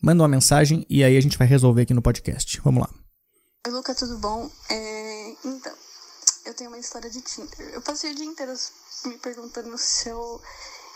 manda 0.01 0.21
uma 0.21 0.29
mensagem 0.29 0.85
e 0.89 1.03
aí 1.03 1.17
a 1.17 1.21
gente 1.21 1.37
vai 1.37 1.47
resolver 1.47 1.83
aqui 1.83 1.93
no 1.93 2.01
podcast. 2.01 2.59
Vamos 2.63 2.81
lá. 2.81 2.89
Oi, 3.65 3.73
Luca, 3.73 3.95
tudo 3.95 4.17
bom? 4.17 4.49
É... 4.69 5.35
Então, 5.43 5.73
eu 6.45 6.53
tenho 6.53 6.69
uma 6.69 6.79
história 6.79 7.09
de 7.09 7.21
Tinder. 7.21 7.69
Eu 7.73 7.81
passei 7.81 8.11
o 8.11 8.15
dia 8.15 8.25
inteiro 8.25 8.53
me 9.05 9.17
perguntando 9.17 9.77
se 9.77 10.09
eu 10.09 10.41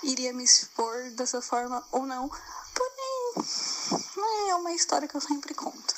iria 0.04 0.34
me 0.34 0.44
expor 0.44 1.12
dessa 1.16 1.42
forma 1.42 1.84
ou 1.92 2.06
não. 2.06 2.30
Porém, 2.74 4.50
é 4.50 4.56
uma 4.56 4.74
história 4.74 5.08
que 5.08 5.16
eu 5.16 5.22
sempre 5.22 5.54
conto. 5.54 5.96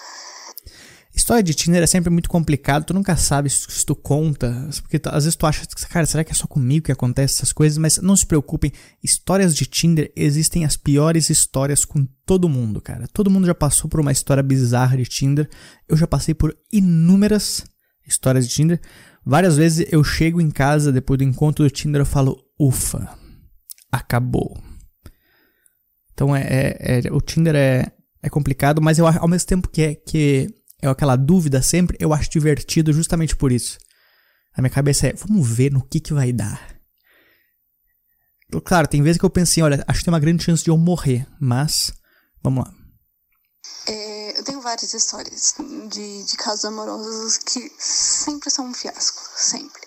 História 1.15 1.43
de 1.43 1.53
Tinder 1.53 1.83
é 1.83 1.87
sempre 1.87 2.09
muito 2.09 2.27
complicado, 2.27 2.85
tu 2.85 2.93
nunca 2.93 3.15
sabe 3.15 3.47
se 3.47 3.85
tu 3.85 3.95
conta, 3.95 4.67
porque 4.81 4.97
tu, 4.97 5.09
às 5.09 5.25
vezes 5.25 5.35
tu 5.35 5.45
acha, 5.45 5.63
cara, 5.87 6.07
será 6.07 6.23
que 6.23 6.31
é 6.31 6.35
só 6.35 6.47
comigo 6.47 6.87
que 6.87 6.91
acontece 6.91 7.35
essas 7.35 7.53
coisas? 7.53 7.77
Mas 7.77 7.97
não 7.97 8.15
se 8.15 8.25
preocupem, 8.25 8.71
histórias 9.03 9.55
de 9.55 9.67
Tinder 9.67 10.11
existem 10.15 10.65
as 10.65 10.75
piores 10.75 11.29
histórias 11.29 11.85
com 11.85 12.03
todo 12.25 12.49
mundo, 12.49 12.81
cara. 12.81 13.07
Todo 13.13 13.29
mundo 13.29 13.45
já 13.45 13.53
passou 13.53 13.87
por 13.87 13.99
uma 13.99 14.11
história 14.11 14.41
bizarra 14.41 14.97
de 14.97 15.05
Tinder. 15.05 15.47
Eu 15.87 15.95
já 15.95 16.07
passei 16.07 16.33
por 16.33 16.57
inúmeras 16.71 17.63
histórias 18.07 18.47
de 18.47 18.55
Tinder. 18.55 18.81
Várias 19.23 19.55
vezes 19.55 19.87
eu 19.91 20.03
chego 20.03 20.41
em 20.41 20.49
casa 20.49 20.91
depois 20.91 21.19
do 21.19 21.23
encontro 21.23 21.63
do 21.63 21.69
Tinder 21.69 22.01
eu 22.01 22.05
falo, 22.07 22.43
ufa, 22.59 23.07
acabou. 23.91 24.59
Então 26.11 26.35
é, 26.35 26.75
é, 26.79 27.01
é 27.05 27.11
o 27.11 27.21
Tinder 27.21 27.55
é, 27.55 27.91
é 28.21 28.29
complicado, 28.29 28.81
mas 28.81 28.97
eu 28.97 29.05
ao 29.05 29.27
mesmo 29.27 29.47
tempo 29.47 29.69
que 29.69 29.81
é 29.83 29.93
que 29.93 30.47
é 30.83 30.89
aquela 30.89 31.15
dúvida 31.15 31.61
sempre, 31.61 31.97
eu 31.99 32.13
acho 32.13 32.29
divertido 32.29 32.91
justamente 32.91 33.35
por 33.35 33.53
isso. 33.53 33.77
A 34.53 34.61
minha 34.61 34.69
cabeça 34.69 35.07
é, 35.07 35.13
vamos 35.13 35.47
ver 35.47 35.71
no 35.71 35.81
que 35.81 35.99
que 35.99 36.13
vai 36.13 36.33
dar. 36.33 36.75
Claro, 38.65 38.87
tem 38.87 39.01
vezes 39.01 39.17
que 39.17 39.25
eu 39.25 39.29
pensei, 39.29 39.63
olha, 39.63 39.83
acho 39.87 39.99
que 39.99 40.05
tem 40.05 40.13
uma 40.13 40.19
grande 40.19 40.43
chance 40.43 40.61
de 40.61 40.69
eu 40.69 40.77
morrer, 40.77 41.25
mas 41.39 41.91
vamos 42.43 42.65
lá. 42.65 42.73
É, 43.87 44.37
eu 44.37 44.43
tenho 44.43 44.61
várias 44.61 44.93
histórias 44.93 45.55
de, 45.89 46.23
de 46.25 46.37
casos 46.37 46.65
amorosos 46.65 47.37
que 47.37 47.71
sempre 47.79 48.51
são 48.51 48.67
um 48.67 48.73
fiasco, 48.73 49.21
sempre. 49.37 49.81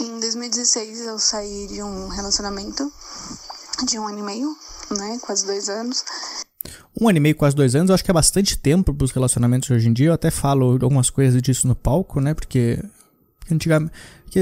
Em 0.00 0.18
2016 0.18 1.02
eu 1.02 1.18
saí 1.20 1.68
de 1.68 1.82
um 1.82 2.08
relacionamento 2.08 2.92
de 3.86 3.98
um 3.98 4.08
ano 4.08 4.18
e 4.18 4.22
meio, 4.22 4.58
né, 4.90 5.18
quase 5.22 5.46
dois 5.46 5.68
anos, 5.68 6.04
um 7.00 7.08
ano 7.08 7.18
e 7.18 7.20
meio, 7.20 7.34
quase 7.34 7.56
dois 7.56 7.74
anos, 7.74 7.88
eu 7.88 7.94
acho 7.94 8.04
que 8.04 8.10
é 8.10 8.14
bastante 8.14 8.58
tempo 8.58 8.94
para 8.94 9.04
os 9.04 9.10
relacionamentos 9.10 9.70
hoje 9.70 9.88
em 9.88 9.92
dia. 9.92 10.08
Eu 10.08 10.12
até 10.12 10.30
falo 10.30 10.78
algumas 10.80 11.10
coisas 11.10 11.40
disso 11.42 11.66
no 11.66 11.74
palco, 11.74 12.20
né? 12.20 12.34
Porque, 12.34 12.82
antigamente. 13.50 13.92
Porque, 14.24 14.40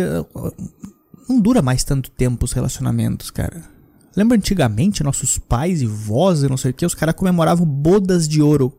não 1.29 1.41
dura 1.41 1.63
mais 1.63 1.83
tanto 1.85 2.11
tempo 2.11 2.45
os 2.45 2.53
relacionamentos, 2.53 3.31
cara. 3.31 3.63
Lembra 4.15 4.37
antigamente, 4.37 5.03
nossos 5.03 5.39
pais 5.39 5.81
e 5.81 5.87
vós 5.87 6.43
e 6.43 6.49
não 6.49 6.57
sei 6.57 6.71
o 6.71 6.75
que, 6.75 6.85
os 6.85 6.95
caras 6.95 7.15
comemoravam 7.15 7.67
bodas 7.67 8.29
de 8.29 8.43
ouro. 8.43 8.73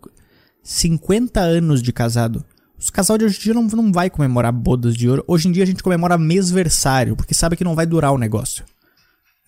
50 0.62 1.42
anos 1.42 1.82
de 1.82 1.92
casado. 1.92 2.46
Os 2.80 2.90
casal 2.90 3.18
de 3.18 3.26
hoje 3.26 3.38
em 3.40 3.42
dia 3.42 3.54
não, 3.54 3.64
não 3.64 3.92
vai 3.92 4.10
comemorar 4.10 4.52
bodas 4.52 4.96
de 4.96 5.10
ouro. 5.10 5.24
Hoje 5.28 5.48
em 5.48 5.52
dia 5.52 5.64
a 5.64 5.66
gente 5.66 5.82
comemora 5.82 6.18
mêsversário, 6.18 7.16
porque 7.16 7.34
sabe 7.34 7.56
que 7.56 7.64
não 7.64 7.76
vai 7.76 7.86
durar 7.86 8.12
o 8.14 8.18
negócio. 8.18 8.64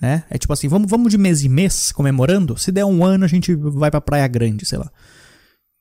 Né? 0.01 0.25
É 0.29 0.37
tipo 0.37 0.51
assim, 0.51 0.67
vamos, 0.67 0.89
vamos 0.89 1.09
de 1.09 1.17
mês 1.17 1.43
em 1.43 1.49
mês 1.49 1.91
comemorando? 1.91 2.57
Se 2.57 2.71
der 2.71 2.85
um 2.85 3.03
ano, 3.03 3.25
a 3.25 3.27
gente 3.27 3.55
vai 3.55 3.89
pra 3.89 4.01
Praia 4.01 4.27
Grande, 4.27 4.65
sei 4.65 4.77
lá. 4.77 4.91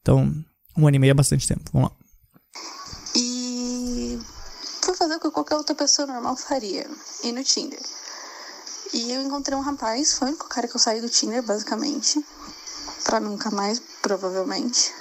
Então, 0.00 0.32
um 0.76 0.86
ano 0.86 0.96
e 0.96 0.98
meio 0.98 1.10
é 1.10 1.14
bastante 1.14 1.48
tempo. 1.48 1.70
Vamos 1.72 1.90
lá. 1.90 1.96
E 3.16 4.18
fui 4.82 4.94
fazer 4.94 5.16
o 5.16 5.20
que 5.20 5.30
qualquer 5.30 5.56
outra 5.56 5.74
pessoa 5.74 6.06
normal 6.06 6.36
faria. 6.36 6.86
Ir 7.24 7.32
no 7.32 7.42
Tinder. 7.42 7.80
E 8.92 9.10
eu 9.10 9.22
encontrei 9.22 9.56
um 9.56 9.62
rapaz, 9.62 10.16
foi 10.16 10.28
o 10.28 10.30
único 10.30 10.48
cara 10.48 10.68
que 10.68 10.76
eu 10.76 10.80
saí 10.80 11.00
do 11.00 11.08
Tinder, 11.08 11.42
basicamente. 11.42 12.24
Pra 13.04 13.18
nunca 13.18 13.50
mais, 13.50 13.80
provavelmente. 14.00 14.92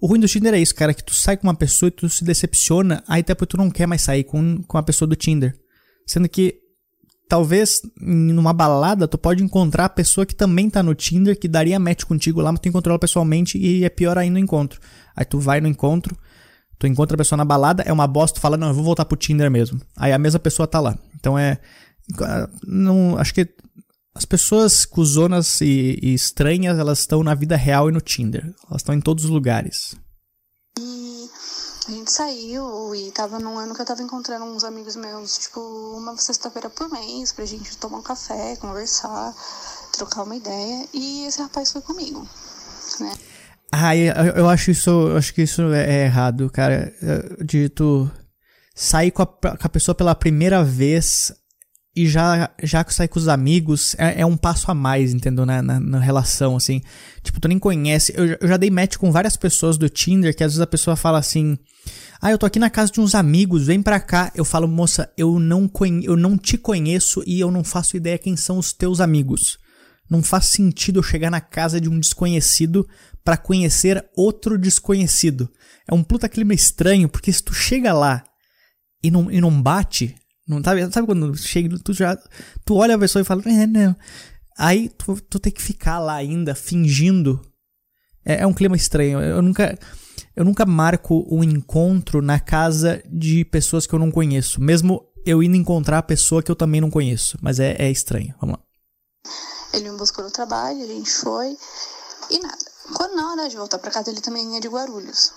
O 0.00 0.06
ruim 0.06 0.18
do 0.18 0.26
Tinder 0.26 0.54
é 0.54 0.58
isso, 0.58 0.74
cara, 0.74 0.92
que 0.92 1.04
tu 1.04 1.14
sai 1.14 1.36
com 1.36 1.46
uma 1.46 1.54
pessoa 1.54 1.88
e 1.88 1.92
tu 1.92 2.08
se 2.08 2.24
decepciona, 2.24 3.04
aí 3.06 3.22
depois 3.22 3.48
tu 3.48 3.56
não 3.56 3.70
quer 3.70 3.86
mais 3.86 4.02
sair 4.02 4.24
com, 4.24 4.62
com 4.64 4.76
a 4.76 4.82
pessoa 4.82 5.08
do 5.08 5.14
Tinder. 5.14 5.54
Sendo 6.06 6.28
que 6.28 6.61
talvez 7.32 7.80
numa 7.98 8.52
balada 8.52 9.08
tu 9.08 9.16
pode 9.16 9.42
encontrar 9.42 9.86
a 9.86 9.88
pessoa 9.88 10.26
que 10.26 10.34
também 10.34 10.68
tá 10.68 10.82
no 10.82 10.94
Tinder, 10.94 11.34
que 11.38 11.48
daria 11.48 11.78
match 11.78 12.04
contigo 12.04 12.42
lá, 12.42 12.52
mas 12.52 12.60
tu 12.60 12.68
encontrou 12.68 12.92
ela 12.92 12.98
pessoalmente 12.98 13.56
e 13.56 13.86
é 13.86 13.88
pior 13.88 14.18
ainda 14.18 14.34
no 14.34 14.38
encontro. 14.38 14.78
Aí 15.16 15.24
tu 15.24 15.40
vai 15.40 15.58
no 15.58 15.66
encontro, 15.66 16.14
tu 16.78 16.86
encontra 16.86 17.14
a 17.14 17.16
pessoa 17.16 17.38
na 17.38 17.44
balada, 17.46 17.82
é 17.84 17.90
uma 17.90 18.06
bosta, 18.06 18.34
tu 18.34 18.42
fala, 18.42 18.58
não, 18.58 18.68
eu 18.68 18.74
vou 18.74 18.84
voltar 18.84 19.06
pro 19.06 19.16
Tinder 19.16 19.50
mesmo. 19.50 19.80
Aí 19.96 20.12
a 20.12 20.18
mesma 20.18 20.38
pessoa 20.38 20.66
tá 20.66 20.78
lá. 20.78 20.94
Então 21.18 21.38
é. 21.38 21.58
Não, 22.66 23.16
acho 23.16 23.32
que 23.32 23.48
as 24.14 24.26
pessoas 24.26 24.84
cuzonas 24.84 25.62
e, 25.62 25.98
e 26.02 26.12
estranhas, 26.12 26.78
elas 26.78 26.98
estão 26.98 27.24
na 27.24 27.34
vida 27.34 27.56
real 27.56 27.88
e 27.88 27.92
no 27.92 28.00
Tinder. 28.02 28.44
Elas 28.68 28.82
estão 28.82 28.94
em 28.94 29.00
todos 29.00 29.24
os 29.24 29.30
lugares. 29.30 29.96
E 30.78 31.26
a 31.88 31.90
gente 31.90 32.12
saiu 32.12 32.94
e 32.94 33.10
tava 33.10 33.38
num 33.38 33.58
ano 33.58 33.74
que 33.74 33.80
eu 33.80 33.86
tava 33.86 34.02
encontrando 34.02 34.44
uns 34.44 34.64
amigos 34.64 34.96
meus, 34.96 35.38
tipo, 35.38 35.60
uma 35.96 36.16
sexta-feira 36.16 36.70
por 36.70 36.90
mês, 36.90 37.32
pra 37.32 37.44
gente 37.44 37.76
tomar 37.78 37.98
um 37.98 38.02
café, 38.02 38.56
conversar, 38.56 39.34
trocar 39.92 40.22
uma 40.22 40.36
ideia. 40.36 40.86
E 40.92 41.26
esse 41.26 41.40
rapaz 41.40 41.72
foi 41.72 41.82
comigo, 41.82 42.26
né? 43.00 43.12
Ah, 43.72 43.96
eu, 43.96 44.48
acho 44.48 44.70
isso, 44.70 44.90
eu 44.90 45.16
acho 45.16 45.32
que 45.32 45.42
isso 45.42 45.62
é 45.72 46.04
errado, 46.04 46.50
cara. 46.50 46.92
De 47.42 47.70
tu 47.70 48.10
sair 48.74 49.10
com 49.10 49.22
a, 49.22 49.26
com 49.26 49.56
a 49.58 49.68
pessoa 49.68 49.94
pela 49.94 50.14
primeira 50.14 50.62
vez 50.62 51.32
e 51.94 52.08
já, 52.08 52.50
já 52.62 52.82
que 52.82 52.94
sai 52.94 53.06
com 53.06 53.18
os 53.18 53.28
amigos, 53.28 53.94
é, 53.98 54.22
é 54.22 54.26
um 54.26 54.36
passo 54.36 54.70
a 54.70 54.74
mais, 54.74 55.12
entendeu? 55.12 55.44
Na, 55.44 55.60
na, 55.60 55.78
na, 55.78 55.98
relação, 55.98 56.56
assim. 56.56 56.80
Tipo, 57.22 57.38
tu 57.38 57.48
nem 57.48 57.58
conhece. 57.58 58.14
Eu, 58.16 58.38
eu 58.40 58.48
já 58.48 58.56
dei 58.56 58.70
match 58.70 58.96
com 58.96 59.12
várias 59.12 59.36
pessoas 59.36 59.76
do 59.76 59.90
Tinder 59.90 60.34
que 60.34 60.42
às 60.42 60.52
vezes 60.52 60.60
a 60.62 60.66
pessoa 60.66 60.96
fala 60.96 61.18
assim: 61.18 61.58
Ah, 62.20 62.30
eu 62.30 62.38
tô 62.38 62.46
aqui 62.46 62.58
na 62.58 62.70
casa 62.70 62.90
de 62.90 63.00
uns 63.00 63.14
amigos, 63.14 63.66
vem 63.66 63.82
pra 63.82 64.00
cá. 64.00 64.32
Eu 64.34 64.44
falo, 64.44 64.66
moça, 64.66 65.12
eu 65.18 65.38
não, 65.38 65.68
conhe 65.68 66.06
eu 66.06 66.16
não 66.16 66.38
te 66.38 66.56
conheço 66.56 67.22
e 67.26 67.38
eu 67.38 67.50
não 67.50 67.62
faço 67.62 67.94
ideia 67.94 68.16
quem 68.16 68.36
são 68.38 68.56
os 68.56 68.72
teus 68.72 68.98
amigos. 68.98 69.58
Não 70.08 70.22
faz 70.22 70.46
sentido 70.46 70.98
eu 70.98 71.02
chegar 71.02 71.30
na 71.30 71.42
casa 71.42 71.78
de 71.78 71.90
um 71.90 72.00
desconhecido 72.00 72.88
para 73.22 73.36
conhecer 73.36 74.02
outro 74.16 74.56
desconhecido. 74.56 75.46
É 75.86 75.92
um 75.92 76.02
puta 76.02 76.26
clima 76.26 76.54
estranho, 76.54 77.08
porque 77.08 77.30
se 77.30 77.42
tu 77.42 77.52
chega 77.52 77.92
lá 77.92 78.24
e 79.04 79.10
não, 79.10 79.30
e 79.30 79.40
não 79.42 79.62
bate, 79.62 80.14
não, 80.46 80.62
sabe, 80.62 80.92
sabe 80.92 81.06
quando 81.06 81.36
chega, 81.36 81.78
tu 81.78 81.92
já. 81.92 82.16
Tu 82.64 82.74
olha 82.74 82.96
a 82.96 82.98
pessoa 82.98 83.22
e 83.22 83.24
fala, 83.24 83.42
é, 83.46 83.66
não. 83.66 83.96
Aí 84.58 84.88
tu, 84.88 85.20
tu 85.22 85.38
tem 85.38 85.52
que 85.52 85.62
ficar 85.62 85.98
lá 85.98 86.14
ainda, 86.14 86.54
fingindo. 86.54 87.40
É, 88.24 88.42
é 88.42 88.46
um 88.46 88.52
clima 88.52 88.76
estranho. 88.76 89.20
Eu 89.20 89.40
nunca. 89.40 89.78
Eu 90.34 90.44
nunca 90.44 90.64
marco 90.64 91.26
um 91.30 91.44
encontro 91.44 92.22
na 92.22 92.40
casa 92.40 93.02
de 93.06 93.44
pessoas 93.44 93.86
que 93.86 93.94
eu 93.94 93.98
não 93.98 94.10
conheço. 94.10 94.60
Mesmo 94.60 95.06
eu 95.26 95.42
indo 95.42 95.56
encontrar 95.56 95.98
a 95.98 96.02
pessoa 96.02 96.42
que 96.42 96.50
eu 96.50 96.56
também 96.56 96.80
não 96.80 96.90
conheço. 96.90 97.38
Mas 97.40 97.60
é, 97.60 97.76
é 97.78 97.90
estranho. 97.90 98.34
Vamos 98.40 98.56
lá. 98.56 98.62
Ele 99.74 99.90
me 99.90 99.96
buscou 99.96 100.24
no 100.24 100.30
trabalho, 100.30 100.82
a 100.82 100.86
gente 100.86 101.10
foi. 101.10 101.56
E 102.30 102.38
nada. 102.40 102.58
Quando 102.94 103.14
na 103.14 103.32
hora 103.32 103.48
de 103.48 103.56
voltar 103.56 103.78
pra 103.78 103.90
casa, 103.90 104.10
ele 104.10 104.20
também 104.20 104.56
é 104.56 104.60
de 104.60 104.68
Guarulhos. 104.68 105.32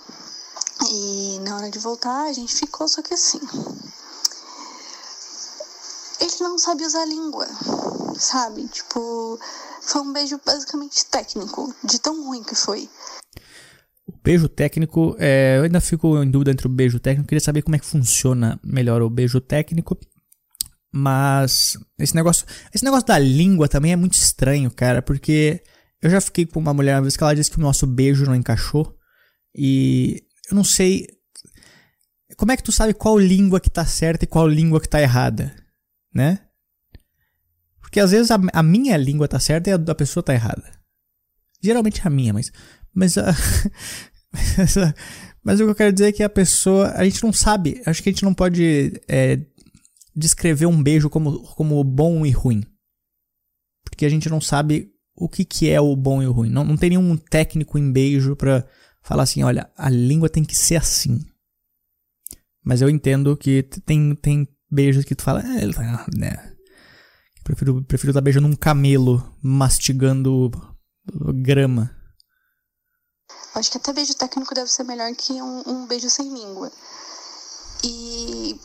E 0.90 1.38
na 1.40 1.56
hora 1.56 1.70
de 1.70 1.78
voltar, 1.78 2.24
a 2.24 2.32
gente 2.32 2.54
ficou, 2.54 2.88
só 2.88 3.02
que 3.02 3.14
assim 3.14 3.40
ele 6.20 6.32
não 6.40 6.58
sabe 6.58 6.84
usar 6.84 7.02
a 7.02 7.06
língua, 7.06 7.46
sabe? 8.18 8.66
Tipo, 8.68 9.38
foi 9.82 10.02
um 10.02 10.12
beijo 10.12 10.40
basicamente 10.44 11.06
técnico, 11.06 11.74
de 11.84 12.00
tão 12.00 12.24
ruim 12.24 12.42
que 12.42 12.54
foi. 12.54 12.88
O 14.06 14.12
beijo 14.22 14.48
técnico, 14.48 15.16
é, 15.18 15.58
eu 15.58 15.64
ainda 15.64 15.80
fico 15.80 16.22
em 16.22 16.30
dúvida 16.30 16.52
entre 16.52 16.66
o 16.66 16.70
beijo 16.70 17.00
técnico, 17.00 17.28
queria 17.28 17.44
saber 17.44 17.62
como 17.62 17.76
é 17.76 17.78
que 17.78 17.86
funciona 17.86 18.58
melhor 18.64 19.02
o 19.02 19.10
beijo 19.10 19.40
técnico. 19.40 19.98
Mas 20.92 21.76
esse 21.98 22.14
negócio, 22.14 22.46
esse 22.72 22.84
negócio 22.84 23.06
da 23.06 23.18
língua 23.18 23.68
também 23.68 23.92
é 23.92 23.96
muito 23.96 24.14
estranho, 24.14 24.70
cara, 24.70 25.02
porque 25.02 25.62
eu 26.00 26.08
já 26.08 26.20
fiquei 26.20 26.46
com 26.46 26.60
uma 26.60 26.72
mulher 26.72 26.94
uma 26.94 27.02
vez 27.02 27.16
que 27.16 27.22
ela 27.22 27.34
disse 27.34 27.50
que 27.50 27.58
o 27.58 27.62
nosso 27.62 27.86
beijo 27.86 28.24
não 28.24 28.34
encaixou 28.34 28.96
e 29.54 30.24
eu 30.48 30.54
não 30.54 30.64
sei 30.64 31.06
como 32.36 32.52
é 32.52 32.56
que 32.56 32.62
tu 32.62 32.72
sabe 32.72 32.94
qual 32.94 33.18
língua 33.18 33.60
que 33.60 33.70
tá 33.70 33.84
certa 33.84 34.24
e 34.24 34.28
qual 34.28 34.46
língua 34.46 34.80
que 34.80 34.88
tá 34.88 35.00
errada? 35.00 35.54
Né? 36.16 36.40
Porque 37.80 38.00
às 38.00 38.10
vezes 38.10 38.30
a, 38.30 38.38
a 38.54 38.62
minha 38.62 38.96
língua 38.96 39.28
tá 39.28 39.38
certa 39.38 39.68
e 39.68 39.72
a 39.74 39.76
da 39.76 39.94
pessoa 39.94 40.22
tá 40.22 40.32
errada. 40.32 40.72
Geralmente 41.62 42.00
a 42.04 42.10
minha, 42.10 42.32
mas. 42.32 42.50
Mas, 42.92 43.18
a, 43.18 43.26
mas, 44.56 44.78
a, 44.78 44.94
mas 45.44 45.60
o 45.60 45.64
que 45.64 45.70
eu 45.70 45.74
quero 45.74 45.92
dizer 45.92 46.08
é 46.08 46.12
que 46.12 46.22
a 46.22 46.28
pessoa. 46.28 46.90
A 46.92 47.04
gente 47.04 47.22
não 47.22 47.32
sabe. 47.32 47.82
Acho 47.84 48.02
que 48.02 48.08
a 48.08 48.12
gente 48.12 48.24
não 48.24 48.32
pode 48.32 49.00
é, 49.06 49.38
descrever 50.14 50.66
um 50.66 50.82
beijo 50.82 51.10
como, 51.10 51.42
como 51.54 51.84
bom 51.84 52.24
e 52.24 52.30
ruim. 52.30 52.64
Porque 53.84 54.06
a 54.06 54.08
gente 54.08 54.28
não 54.28 54.40
sabe 54.40 54.90
o 55.14 55.28
que, 55.28 55.44
que 55.44 55.68
é 55.68 55.80
o 55.80 55.94
bom 55.94 56.22
e 56.22 56.26
o 56.26 56.32
ruim. 56.32 56.50
Não, 56.50 56.64
não 56.64 56.76
tem 56.76 56.90
nenhum 56.90 57.16
técnico 57.16 57.78
em 57.78 57.92
beijo 57.92 58.34
pra 58.34 58.66
falar 59.02 59.24
assim: 59.24 59.42
olha, 59.42 59.70
a 59.76 59.90
língua 59.90 60.30
tem 60.30 60.44
que 60.44 60.56
ser 60.56 60.76
assim. 60.76 61.20
Mas 62.64 62.82
eu 62.82 62.90
entendo 62.90 63.36
que 63.36 63.62
tem, 63.62 64.14
tem 64.16 64.48
beijos 64.70 65.04
que 65.04 65.14
tu 65.14 65.22
fala, 65.22 65.42
é, 65.42 65.62
ele 65.62 65.74
tá, 65.74 66.06
né? 66.16 66.52
Prefiro, 67.44 67.84
prefiro 67.84 68.12
dar 68.12 68.20
beijo 68.20 68.40
num 68.40 68.56
camelo 68.56 69.22
mastigando 69.42 70.50
grama. 71.42 71.90
Acho 73.54 73.70
que 73.70 73.78
até 73.78 73.92
beijo 73.92 74.14
técnico 74.14 74.54
deve 74.54 74.70
ser 74.70 74.84
melhor 74.84 75.14
que 75.14 75.32
um, 75.32 75.62
um 75.66 75.86
beijo 75.86 76.10
sem 76.10 76.28
língua. 76.28 76.70
E 77.84 78.60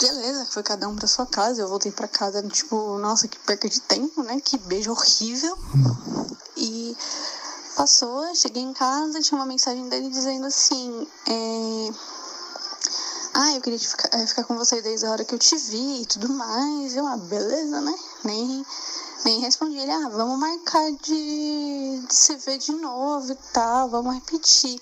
beleza, 0.00 0.46
foi 0.46 0.62
cada 0.62 0.88
um 0.88 0.94
pra 0.94 1.08
sua 1.08 1.26
casa. 1.26 1.62
Eu 1.62 1.68
voltei 1.68 1.90
pra 1.90 2.06
casa, 2.06 2.42
tipo, 2.48 2.98
nossa, 2.98 3.26
que 3.26 3.38
perca 3.40 3.68
de 3.68 3.80
tempo, 3.80 4.22
né? 4.22 4.40
Que 4.40 4.58
beijo 4.58 4.90
horrível. 4.90 5.56
E 6.56 6.96
passou, 7.76 8.34
cheguei 8.34 8.62
em 8.62 8.72
casa, 8.72 9.20
tinha 9.20 9.38
uma 9.38 9.46
mensagem 9.46 9.88
dele 9.88 10.10
dizendo 10.10 10.46
assim: 10.46 11.06
é, 11.26 11.90
ah, 13.40 13.54
eu 13.54 13.60
queria 13.60 13.78
ficar, 13.78 14.10
eh, 14.12 14.26
ficar 14.26 14.42
com 14.42 14.56
você 14.56 14.82
desde 14.82 15.06
a 15.06 15.12
hora 15.12 15.24
que 15.24 15.32
eu 15.32 15.38
te 15.38 15.54
vi 15.56 16.02
e 16.02 16.06
tudo 16.06 16.28
mais. 16.30 16.96
Eu, 16.96 17.06
ah, 17.06 17.16
beleza, 17.16 17.80
né? 17.80 17.94
Nem, 18.24 18.64
nem 19.24 19.40
respondi 19.40 19.78
ele, 19.78 19.92
ah, 19.92 20.08
vamos 20.08 20.40
marcar 20.40 20.90
de, 20.90 22.04
de 22.04 22.14
se 22.14 22.34
ver 22.38 22.58
de 22.58 22.72
novo 22.72 23.30
e 23.30 23.36
tal, 23.54 23.88
vamos 23.90 24.12
repetir. 24.16 24.80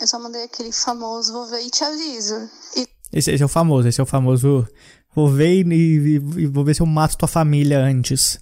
Eu 0.00 0.06
só 0.06 0.18
mandei 0.18 0.44
aquele 0.44 0.72
famoso, 0.72 1.34
vou 1.34 1.46
ver 1.46 1.66
e 1.66 1.70
te 1.70 1.84
aviso. 1.84 2.48
E... 2.74 2.88
Esse, 3.12 3.30
esse, 3.30 3.42
é 3.42 3.46
o 3.46 3.48
famoso, 3.48 3.86
esse 3.86 4.00
é 4.00 4.02
o 4.02 4.06
famoso, 4.06 4.66
vou 5.14 5.28
ver 5.28 5.62
e, 5.62 5.62
e, 5.70 6.14
e, 6.14 6.46
vou 6.46 6.64
ver 6.64 6.74
se 6.74 6.80
eu 6.80 6.86
mato 6.86 7.18
tua 7.18 7.28
família 7.28 7.78
antes. 7.78 8.40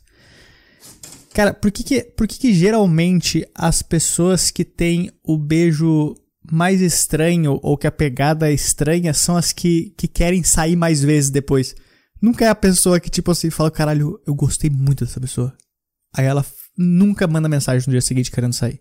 Cara, 1.32 1.52
por 1.52 1.72
que 1.72 1.82
que, 1.82 2.02
por 2.02 2.28
que 2.28 2.38
que 2.38 2.54
geralmente 2.54 3.44
as 3.52 3.82
pessoas 3.82 4.52
que 4.52 4.64
têm 4.64 5.10
o 5.24 5.36
beijo 5.36 6.14
mais 6.54 6.80
estranho 6.80 7.58
ou 7.62 7.76
que 7.76 7.86
a 7.86 7.92
pegada 7.92 8.48
é 8.48 8.54
estranha 8.54 9.12
são 9.12 9.36
as 9.36 9.52
que, 9.52 9.92
que 9.98 10.06
querem 10.06 10.44
sair 10.44 10.76
mais 10.76 11.02
vezes 11.02 11.28
depois. 11.28 11.74
Nunca 12.22 12.44
é 12.44 12.48
a 12.48 12.54
pessoa 12.54 13.00
que, 13.00 13.10
tipo 13.10 13.32
assim, 13.32 13.50
fala, 13.50 13.70
caralho, 13.70 14.20
eu 14.24 14.34
gostei 14.34 14.70
muito 14.70 15.04
dessa 15.04 15.20
pessoa. 15.20 15.54
Aí 16.16 16.24
ela 16.24 16.46
nunca 16.78 17.26
manda 17.26 17.48
mensagem 17.48 17.84
no 17.86 17.90
dia 17.90 18.00
seguinte 18.00 18.30
querendo 18.30 18.52
sair. 18.52 18.80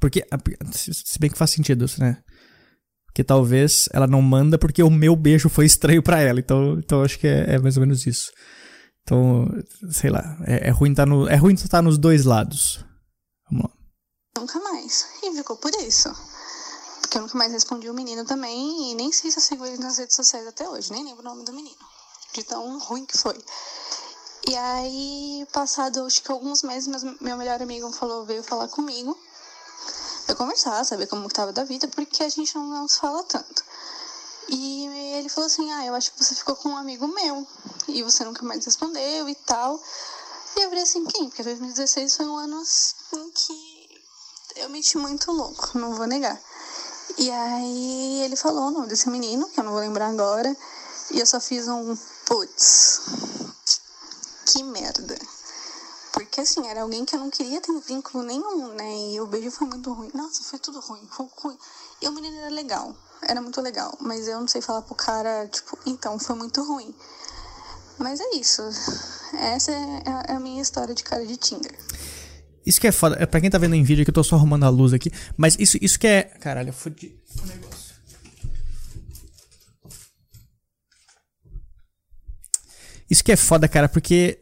Porque, 0.00 0.24
se 0.72 1.18
bem 1.20 1.30
que 1.30 1.38
faz 1.38 1.50
sentido 1.50 1.84
isso, 1.84 2.00
né? 2.00 2.22
Porque 3.06 3.22
talvez 3.22 3.88
ela 3.92 4.06
não 4.06 4.22
manda 4.22 4.58
porque 4.58 4.82
o 4.82 4.90
meu 4.90 5.14
beijo 5.14 5.48
foi 5.48 5.66
estranho 5.66 6.02
para 6.02 6.20
ela. 6.20 6.40
Então, 6.40 6.78
então 6.78 7.02
acho 7.02 7.18
que 7.18 7.26
é, 7.26 7.54
é, 7.54 7.58
mais 7.58 7.76
ou 7.76 7.82
menos 7.82 8.06
isso. 8.06 8.30
Então, 9.02 9.48
sei 9.90 10.08
lá, 10.08 10.38
é, 10.46 10.68
é 10.68 10.70
ruim 10.70 10.92
estar 10.92 11.04
tá 11.04 11.10
no, 11.10 11.28
é 11.28 11.36
ruim 11.36 11.54
estar 11.54 11.68
tá 11.68 11.82
nos 11.82 11.98
dois 11.98 12.24
lados. 12.24 12.84
Vamos 13.50 13.64
lá 13.64 13.77
nunca 14.48 14.60
mais. 14.60 15.06
E 15.22 15.34
ficou 15.34 15.56
por 15.56 15.74
isso. 15.74 16.10
Porque 17.02 17.18
eu 17.18 17.22
nunca 17.22 17.36
mais 17.36 17.52
respondi 17.52 17.88
o 17.88 17.94
menino 17.94 18.24
também. 18.24 18.90
E 18.90 18.94
nem 18.94 19.12
sei 19.12 19.30
se 19.30 19.38
eu 19.38 19.42
sigo 19.42 19.66
ele 19.66 19.76
nas 19.76 19.98
redes 19.98 20.16
sociais 20.16 20.46
até 20.46 20.66
hoje. 20.68 20.90
Nem 20.90 21.04
lembro 21.04 21.20
o 21.20 21.28
nome 21.28 21.44
do 21.44 21.52
menino. 21.52 21.76
De 22.32 22.42
tão 22.42 22.78
ruim 22.78 23.04
que 23.04 23.16
foi. 23.16 23.38
E 24.48 24.56
aí, 24.56 25.46
passado 25.52 26.04
acho 26.04 26.22
que 26.22 26.32
alguns 26.32 26.62
meses, 26.62 26.88
meu 27.20 27.36
melhor 27.36 27.60
amigo 27.60 27.92
falou, 27.92 28.24
veio 28.24 28.42
falar 28.42 28.68
comigo. 28.68 29.16
Eu 30.26 30.36
conversar, 30.36 30.84
saber 30.84 31.06
como 31.06 31.26
estava 31.26 31.52
da 31.52 31.64
vida, 31.64 31.88
porque 31.88 32.22
a 32.22 32.28
gente 32.28 32.54
não, 32.54 32.66
não 32.66 32.88
se 32.88 32.98
fala 32.98 33.22
tanto. 33.24 33.64
E 34.48 34.86
ele 35.18 35.28
falou 35.28 35.46
assim: 35.46 35.70
Ah, 35.72 35.84
eu 35.84 35.94
acho 35.94 36.12
que 36.12 36.22
você 36.22 36.34
ficou 36.34 36.56
com 36.56 36.70
um 36.70 36.76
amigo 36.76 37.06
meu. 37.08 37.46
e 37.88 38.02
você 38.02 38.24
nunca 38.24 38.42
mais 38.44 38.64
respondeu 38.64 39.28
e 39.28 39.34
tal. 39.34 39.80
E 40.56 40.60
eu 40.60 40.68
falei 40.68 40.82
assim, 40.82 41.04
quem? 41.04 41.28
Porque 41.28 41.42
2016 41.42 42.16
foi 42.16 42.26
um 42.26 42.36
ano 42.36 42.62
em 43.14 43.30
que 43.30 43.77
eu 44.58 44.68
meti 44.68 44.98
muito 44.98 45.30
louco, 45.30 45.78
não 45.78 45.94
vou 45.94 46.06
negar. 46.06 46.38
E 47.16 47.30
aí 47.30 48.22
ele 48.22 48.36
falou 48.36 48.68
o 48.68 48.70
nome 48.70 48.88
desse 48.88 49.08
menino, 49.08 49.48
que 49.48 49.60
eu 49.60 49.64
não 49.64 49.72
vou 49.72 49.80
lembrar 49.80 50.08
agora, 50.08 50.54
e 51.12 51.20
eu 51.20 51.26
só 51.26 51.40
fiz 51.40 51.68
um 51.68 51.96
putz. 52.26 53.00
Que 54.46 54.62
merda. 54.62 55.16
Porque 56.12 56.40
assim, 56.40 56.66
era 56.66 56.82
alguém 56.82 57.04
que 57.04 57.14
eu 57.14 57.20
não 57.20 57.30
queria 57.30 57.60
ter 57.60 57.72
vínculo 57.80 58.24
nenhum, 58.24 58.68
né? 58.74 59.12
E 59.12 59.20
o 59.20 59.26
beijo 59.26 59.50
foi 59.50 59.68
muito 59.68 59.92
ruim. 59.92 60.10
Nossa, 60.12 60.42
foi 60.42 60.58
tudo 60.58 60.80
ruim, 60.80 61.06
foi 61.10 61.28
ruim. 61.36 61.58
E 62.02 62.08
o 62.08 62.12
menino 62.12 62.36
era 62.38 62.50
legal, 62.50 62.94
era 63.22 63.40
muito 63.40 63.60
legal. 63.60 63.96
Mas 64.00 64.26
eu 64.26 64.40
não 64.40 64.48
sei 64.48 64.60
falar 64.60 64.82
pro 64.82 64.94
cara, 64.94 65.46
tipo, 65.48 65.78
então, 65.86 66.18
foi 66.18 66.34
muito 66.34 66.62
ruim. 66.62 66.94
Mas 67.98 68.20
é 68.20 68.36
isso. 68.36 68.62
Essa 69.34 69.72
é 69.72 70.32
a 70.32 70.40
minha 70.40 70.62
história 70.62 70.94
de 70.94 71.04
cara 71.04 71.24
de 71.24 71.36
Tinder. 71.36 71.78
Isso 72.68 72.78
que 72.78 72.86
é 72.86 72.92
foda. 72.92 73.16
É 73.18 73.24
pra 73.24 73.40
quem 73.40 73.48
tá 73.48 73.56
vendo 73.56 73.74
em 73.74 73.82
vídeo 73.82 74.04
que 74.04 74.10
eu 74.10 74.14
tô 74.14 74.22
só 74.22 74.36
arrumando 74.36 74.64
a 74.64 74.68
luz 74.68 74.92
aqui. 74.92 75.10
Mas 75.38 75.56
isso, 75.58 75.78
isso 75.80 75.98
que 75.98 76.06
é. 76.06 76.22
Caralho, 76.22 76.68
eu 76.68 76.72
fudi 76.74 77.16
o 77.42 77.46
negócio. 77.46 77.88
Isso 83.10 83.24
que 83.24 83.32
é 83.32 83.36
foda, 83.36 83.66
cara, 83.66 83.88
porque 83.88 84.38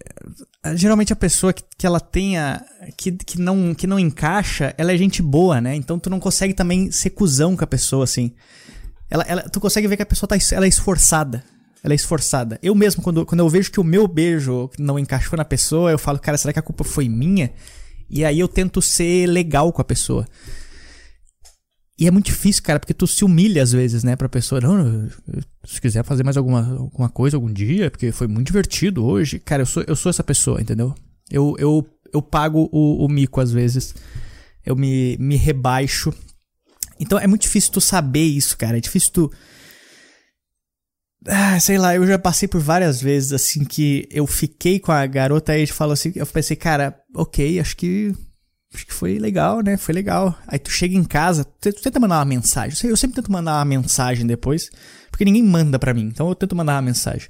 eh, 0.65 0.77
geralmente 0.77 1.13
a 1.13 1.17
pessoa 1.17 1.53
que, 1.53 1.63
que 1.79 1.87
ela 1.87 2.01
tenha. 2.01 2.67
Que, 2.97 3.13
que, 3.13 3.41
não, 3.41 3.73
que 3.73 3.87
não 3.87 3.97
encaixa, 3.97 4.75
ela 4.77 4.93
é 4.93 4.97
gente 4.97 5.23
boa, 5.23 5.61
né? 5.61 5.77
Então 5.77 5.97
tu 5.97 6.11
não 6.11 6.19
consegue 6.19 6.53
também 6.53 6.91
ser 6.91 7.11
cuzão 7.11 7.57
com 7.57 7.63
a 7.63 7.69
pessoa, 7.69 8.03
assim. 8.03 8.33
Ela, 9.09 9.23
ela, 9.29 9.43
tu 9.43 9.61
consegue 9.61 9.87
ver 9.87 9.97
que 9.97 10.03
a 10.03 10.07
pessoa 10.07 10.27
tá, 10.27 10.37
ela 10.51 10.65
é 10.65 10.69
esforçada. 10.69 11.45
Ela 11.81 11.95
é 11.95 11.97
esforçada. 11.97 12.59
Eu 12.61 12.75
mesmo, 12.75 13.05
quando, 13.05 13.25
quando 13.25 13.39
eu 13.39 13.49
vejo 13.49 13.71
que 13.71 13.79
o 13.79 13.85
meu 13.85 14.09
beijo 14.09 14.69
não 14.77 14.99
encaixou 14.99 15.37
na 15.37 15.45
pessoa, 15.45 15.93
eu 15.93 15.99
falo, 15.99 16.19
cara, 16.19 16.37
será 16.37 16.53
que 16.53 16.59
a 16.59 16.63
culpa 16.63 16.83
foi 16.83 17.09
minha? 17.09 17.53
E 18.09 18.25
aí 18.25 18.39
eu 18.39 18.49
tento 18.49 18.81
ser 18.81 19.27
legal 19.27 19.73
com 19.73 19.83
a 19.83 19.85
pessoa. 19.85 20.27
E 21.99 22.07
é 22.07 22.11
muito 22.11 22.27
difícil, 22.27 22.63
cara, 22.63 22.79
porque 22.79 22.93
tu 22.93 23.07
se 23.07 23.25
humilha 23.25 23.63
às 23.63 23.73
vezes, 23.73 24.05
né, 24.05 24.17
pra 24.17 24.29
pessoa. 24.29 24.61
Não, 24.61 25.09
se 25.65 25.81
quiser 25.81 26.05
fazer 26.05 26.23
mais 26.23 26.37
alguma, 26.37 26.77
alguma 26.77 27.09
coisa 27.09 27.37
algum 27.37 27.51
dia, 27.51 27.91
porque 27.91 28.13
foi 28.13 28.27
muito 28.27 28.49
divertido 28.49 29.05
hoje. 29.05 29.39
Cara, 29.39 29.63
eu 29.63 29.67
sou, 29.67 29.83
eu 29.87 29.97
sou 29.97 30.11
essa 30.11 30.23
pessoa, 30.23 30.61
entendeu? 30.61 30.95
Eu, 31.31 31.57
eu, 31.59 31.87
eu 32.13 32.21
pago 32.21 32.69
o, 32.71 33.05
o 33.05 33.09
mico 33.09 33.41
às 33.41 33.51
vezes. 33.51 33.95
Eu 34.65 34.77
me, 34.77 35.17
me 35.19 35.37
rebaixo. 35.37 36.13
Então 37.01 37.19
é 37.19 37.27
muito 37.27 37.43
difícil 37.43 37.73
tu 37.73 37.81
saber 37.81 38.25
isso, 38.25 38.59
cara. 38.59 38.77
É 38.77 38.81
difícil 38.81 39.11
tu. 39.13 39.33
Ah, 41.29 41.59
sei 41.59 41.79
lá, 41.79 41.95
eu 41.95 42.07
já 42.07 42.19
passei 42.19 42.47
por 42.47 42.61
várias 42.61 43.01
vezes 43.01 43.33
assim 43.33 43.65
que 43.65 44.09
eu 44.11 44.27
fiquei 44.27 44.79
com 44.79 44.93
a 44.93 45.07
garota 45.07 45.57
e 45.59 45.67
falou 45.67 45.93
assim, 45.93 46.13
eu 46.15 46.27
pensei, 46.27 46.57
cara, 46.57 46.99
ok, 47.15 47.59
acho 47.59 47.77
que 47.77 48.15
acho 48.75 48.87
que 48.87 48.93
foi 48.93 49.19
legal, 49.19 49.61
né? 49.63 49.77
Foi 49.77 49.95
legal. 49.95 50.37
Aí 50.47 50.59
tu 50.59 50.71
chega 50.71 50.95
em 50.95 51.05
casa, 51.05 51.45
tu 51.45 51.73
tenta 51.73 51.99
mandar 51.99 52.19
uma 52.19 52.25
mensagem. 52.25 52.91
Eu 52.91 52.97
sempre 52.97 53.17
tento 53.17 53.33
mandar 53.33 53.59
uma 53.59 53.65
mensagem 53.65 54.27
depois, 54.27 54.71
porque 55.11 55.25
ninguém 55.25 55.43
manda 55.43 55.79
pra 55.79 55.95
mim, 55.95 56.03
então 56.03 56.29
eu 56.29 56.35
tento 56.35 56.55
mandar 56.55 56.75
uma 56.75 56.83
mensagem. 56.83 57.29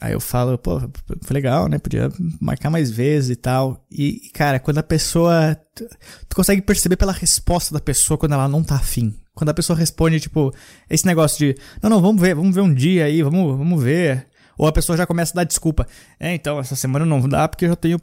Aí 0.00 0.12
eu 0.12 0.20
falo, 0.20 0.58
pô, 0.58 0.80
foi 0.80 1.34
legal, 1.34 1.68
né? 1.68 1.78
Podia 1.78 2.10
marcar 2.40 2.68
mais 2.68 2.90
vezes 2.90 3.30
e 3.30 3.36
tal. 3.36 3.86
E, 3.90 4.30
cara, 4.34 4.58
quando 4.58 4.78
a 4.78 4.82
pessoa. 4.82 5.56
Tu, 5.74 5.88
tu 6.28 6.36
consegue 6.36 6.62
perceber 6.62 6.96
pela 6.96 7.12
resposta 7.12 7.72
da 7.72 7.80
pessoa 7.80 8.18
quando 8.18 8.32
ela 8.32 8.48
não 8.48 8.62
tá 8.62 8.74
afim. 8.74 9.14
Quando 9.34 9.50
a 9.50 9.54
pessoa 9.54 9.76
responde, 9.76 10.20
tipo, 10.20 10.54
esse 10.88 11.04
negócio 11.04 11.38
de, 11.38 11.60
não, 11.82 11.90
não, 11.90 12.00
vamos 12.00 12.20
ver, 12.22 12.34
vamos 12.34 12.54
ver 12.54 12.60
um 12.60 12.72
dia 12.72 13.04
aí, 13.06 13.22
vamos, 13.22 13.58
vamos 13.58 13.82
ver. 13.82 14.26
Ou 14.56 14.68
a 14.68 14.72
pessoa 14.72 14.96
já 14.96 15.06
começa 15.06 15.32
a 15.32 15.36
dar 15.36 15.44
desculpa. 15.44 15.86
É, 16.18 16.32
então, 16.34 16.60
essa 16.60 16.76
semana 16.76 17.04
não 17.04 17.28
dá 17.28 17.48
porque 17.48 17.64
eu 17.64 17.70
já 17.70 17.76
tenho, 17.76 17.98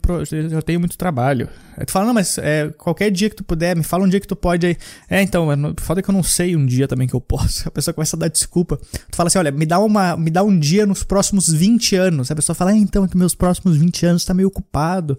já 0.50 0.60
tenho 0.60 0.78
muito 0.78 0.98
trabalho. 0.98 1.48
Aí 1.76 1.86
tu 1.86 1.92
fala, 1.92 2.06
não, 2.06 2.14
mas 2.14 2.36
é, 2.38 2.68
qualquer 2.76 3.10
dia 3.10 3.30
que 3.30 3.36
tu 3.36 3.44
puder, 3.44 3.74
me 3.74 3.82
fala 3.82 4.04
um 4.04 4.08
dia 4.08 4.20
que 4.20 4.26
tu 4.26 4.36
pode 4.36 4.66
aí. 4.66 4.76
É, 5.08 5.22
então, 5.22 5.48
foda 5.80 6.00
é 6.00 6.02
que 6.02 6.10
eu 6.10 6.14
não 6.14 6.22
sei 6.22 6.54
um 6.54 6.66
dia 6.66 6.86
também 6.86 7.08
que 7.08 7.14
eu 7.14 7.20
posso. 7.20 7.66
A 7.68 7.70
pessoa 7.70 7.94
começa 7.94 8.16
a 8.16 8.18
dar 8.18 8.28
desculpa. 8.28 8.76
Tu 8.76 9.16
fala 9.16 9.28
assim, 9.28 9.38
olha, 9.38 9.50
me 9.50 9.64
dá, 9.64 9.78
uma, 9.78 10.16
me 10.16 10.30
dá 10.30 10.42
um 10.42 10.58
dia 10.58 10.84
nos 10.84 11.02
próximos 11.02 11.48
20 11.50 11.96
anos. 11.96 12.30
A 12.30 12.36
pessoa 12.36 12.54
fala, 12.54 12.72
é, 12.72 12.76
então, 12.76 13.08
que 13.08 13.16
meus 13.16 13.34
próximos 13.34 13.76
20 13.76 14.06
anos 14.06 14.24
tá 14.24 14.34
meio 14.34 14.48
ocupado. 14.48 15.16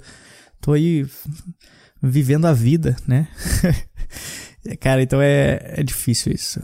Tô 0.61 0.73
aí 0.73 1.05
vivendo 2.01 2.45
a 2.45 2.53
vida, 2.53 2.95
né? 3.07 3.27
Cara, 4.79 5.01
então 5.01 5.21
é, 5.21 5.59
é 5.79 5.83
difícil 5.83 6.31
isso. 6.31 6.59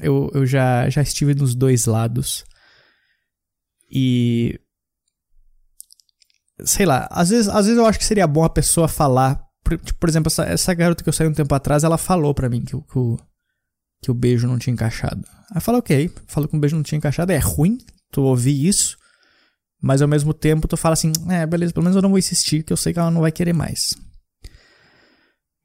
Eu, 0.00 0.30
eu 0.34 0.46
já, 0.46 0.88
já 0.88 1.02
estive 1.02 1.34
nos 1.34 1.54
dois 1.54 1.86
lados. 1.86 2.44
E. 3.90 4.58
Sei 6.64 6.86
lá, 6.86 7.06
às 7.10 7.28
vezes, 7.28 7.48
às 7.48 7.66
vezes 7.66 7.78
eu 7.78 7.86
acho 7.86 7.98
que 7.98 8.04
seria 8.04 8.26
bom 8.26 8.44
a 8.44 8.50
pessoa 8.50 8.88
falar. 8.88 9.44
Por, 9.62 9.76
tipo, 9.78 9.98
por 9.98 10.08
exemplo, 10.08 10.28
essa, 10.28 10.44
essa 10.44 10.74
garota 10.74 11.02
que 11.02 11.08
eu 11.08 11.12
saí 11.12 11.26
um 11.26 11.32
tempo 11.34 11.54
atrás, 11.54 11.84
ela 11.84 11.98
falou 11.98 12.32
pra 12.32 12.48
mim 12.48 12.62
que, 12.62 12.70
que, 12.70 12.98
o, 12.98 13.18
que 14.00 14.10
o 14.10 14.14
beijo 14.14 14.46
não 14.46 14.58
tinha 14.58 14.72
encaixado. 14.72 15.26
Aí 15.50 15.56
eu 15.56 15.60
falei, 15.60 15.80
ok, 15.80 16.10
falou 16.26 16.48
que 16.48 16.56
o 16.56 16.60
beijo 16.60 16.76
não 16.76 16.82
tinha 16.82 16.96
encaixado, 16.96 17.32
é 17.32 17.38
ruim 17.38 17.78
tu 18.10 18.22
ouvir 18.22 18.66
isso, 18.66 18.96
mas 19.80 20.00
ao 20.00 20.08
mesmo 20.08 20.32
tempo 20.32 20.66
tu 20.66 20.76
fala 20.76 20.94
assim, 20.94 21.12
é, 21.28 21.44
beleza, 21.44 21.72
pelo 21.72 21.84
menos 21.84 21.96
eu 21.96 22.02
não 22.02 22.10
vou 22.10 22.18
insistir, 22.18 22.62
que 22.62 22.72
eu 22.72 22.76
sei 22.76 22.92
que 22.92 22.98
ela 22.98 23.10
não 23.10 23.20
vai 23.20 23.32
querer 23.32 23.52
mais. 23.52 23.94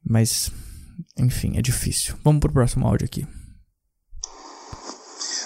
Mas, 0.04 0.50
enfim, 1.16 1.56
é 1.56 1.62
difícil. 1.62 2.16
Vamos 2.24 2.40
pro 2.40 2.52
próximo 2.52 2.86
áudio 2.86 3.06
aqui. 3.06 3.26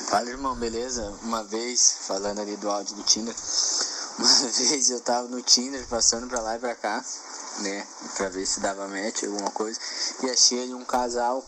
Fala 0.09 0.31
irmão, 0.31 0.55
beleza? 0.57 1.03
Uma 1.23 1.43
vez, 1.45 1.99
falando 2.07 2.41
ali 2.41 2.57
do 2.57 2.71
áudio 2.71 2.95
do 2.95 3.03
Tinder, 3.03 3.35
uma 4.19 4.49
vez 4.49 4.91
eu 4.91 5.01
tava 5.01 5.29
no 5.29 5.43
Tinder 5.43 5.85
passando 5.89 6.29
pra 6.29 6.41
lá 6.41 6.57
e 6.57 6.61
pra 6.61 6.75
cá, 6.75 7.05
né? 7.61 7.87
Pra 8.17 8.29
ver 8.29 8.47
se 8.47 8.61
dava 8.61 8.87
match, 8.89 9.25
alguma 9.25 9.51
coisa, 9.51 9.79
e 10.23 10.31
achei 10.31 10.63
ali 10.63 10.75
um 10.75 10.85
casal. 10.85 11.45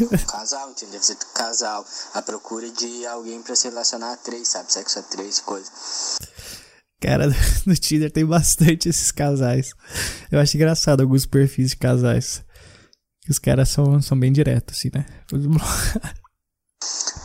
Um 0.00 0.18
casal, 0.26 0.70
entendeu? 0.70 0.92
Deve 0.94 1.04
ser 1.04 1.16
casal. 1.34 1.86
A 2.14 2.22
procura 2.22 2.68
de 2.70 3.06
alguém 3.06 3.40
pra 3.42 3.54
se 3.54 3.68
relacionar 3.68 4.12
a 4.12 4.16
três, 4.16 4.48
sabe? 4.48 4.72
Sexo 4.72 4.98
a 4.98 5.02
três 5.02 5.38
e 5.38 5.42
coisa. 5.42 5.70
Cara, 7.00 7.26
no 7.66 7.74
Tinder 7.74 8.12
tem 8.12 8.24
bastante 8.24 8.88
esses 8.88 9.10
casais. 9.10 9.72
Eu 10.30 10.38
acho 10.38 10.56
engraçado 10.56 11.00
alguns 11.00 11.26
perfis 11.26 11.70
de 11.70 11.76
casais. 11.76 12.42
Os 13.28 13.38
caras 13.38 13.68
são, 13.68 14.00
são 14.02 14.18
bem 14.18 14.32
diretos, 14.32 14.78
assim, 14.78 14.90
né? 14.94 15.06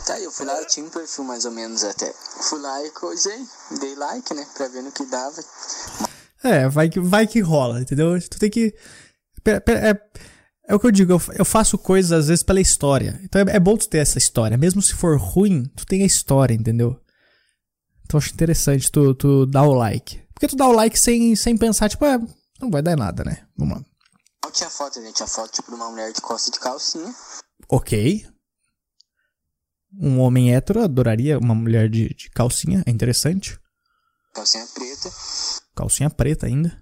Tá, 0.06 0.18
eu 0.20 0.30
fui 0.30 0.46
lá, 0.46 0.58
eu 0.58 0.66
tinha 0.66 0.86
um 0.86 0.88
perfil 0.88 1.24
mais 1.24 1.44
ou 1.44 1.50
menos 1.50 1.84
até. 1.84 2.10
Fui 2.48 2.58
lá 2.60 2.82
e 2.82 2.90
coisei, 2.92 3.38
dei 3.78 3.94
like, 3.94 4.32
né? 4.32 4.46
Pra 4.56 4.66
ver 4.68 4.82
no 4.82 4.90
que 4.90 5.04
dava. 5.04 5.36
É, 6.42 6.66
vai 6.66 6.88
que, 6.88 6.98
vai 6.98 7.26
que 7.26 7.40
rola, 7.40 7.82
entendeu? 7.82 8.18
Tu 8.18 8.38
tem 8.38 8.48
que. 8.48 8.74
É, 9.46 10.00
é 10.68 10.74
o 10.74 10.78
que 10.78 10.86
eu 10.86 10.90
digo, 10.90 11.12
eu, 11.12 11.22
eu 11.38 11.44
faço 11.44 11.76
coisas 11.76 12.12
às 12.12 12.28
vezes 12.28 12.42
pela 12.42 12.60
história. 12.60 13.20
Então 13.22 13.42
é, 13.42 13.56
é, 13.56 13.60
bom 13.60 13.76
tu 13.76 13.88
ter 13.88 13.98
essa 13.98 14.16
história. 14.16 14.56
Mesmo 14.56 14.80
se 14.80 14.94
for 14.94 15.18
ruim, 15.18 15.64
tu 15.76 15.84
tem 15.84 16.02
a 16.02 16.06
história, 16.06 16.54
entendeu? 16.54 16.98
Então 18.04 18.16
acho 18.16 18.32
interessante 18.32 18.90
tu, 18.90 19.14
tu 19.14 19.44
dar 19.44 19.64
o 19.64 19.74
like. 19.74 20.22
Porque 20.32 20.48
tu 20.48 20.56
dá 20.56 20.66
o 20.68 20.72
like 20.72 20.98
sem, 20.98 21.34
sem 21.36 21.56
pensar, 21.56 21.88
tipo, 21.88 22.04
é, 22.04 22.18
não 22.60 22.70
vai 22.70 22.80
dar 22.80 22.96
nada, 22.96 23.24
né? 23.24 23.42
Vamos 23.56 23.78
lá. 23.78 23.84
Não 24.44 24.50
tinha 24.50 24.70
foto, 24.70 25.00
né? 25.00 25.12
Tinha 25.12 25.26
foto 25.26 25.52
tipo 25.52 25.70
de 25.70 25.76
uma 25.76 25.90
mulher 25.90 26.12
de 26.12 26.20
costa 26.20 26.50
de 26.50 26.58
calcinha. 26.58 27.14
Ok. 27.68 28.26
Um 30.00 30.20
homem 30.20 30.54
hétero 30.54 30.82
adoraria 30.82 31.38
uma 31.38 31.54
mulher 31.54 31.88
de, 31.88 32.14
de 32.14 32.30
calcinha, 32.30 32.82
é 32.86 32.90
interessante. 32.90 33.58
Calcinha 34.34 34.66
preta. 34.74 35.10
Calcinha 35.74 36.10
preta 36.10 36.46
ainda. 36.46 36.80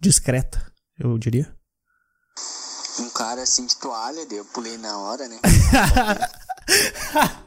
Discreta, 0.00 0.72
eu 0.98 1.16
diria. 1.18 1.54
Um 2.98 3.10
cara 3.10 3.42
assim 3.42 3.66
de 3.66 3.76
toalha, 3.76 4.26
eu 4.30 4.44
pulei 4.46 4.76
na 4.78 4.98
hora, 4.98 5.28
né? 5.28 5.38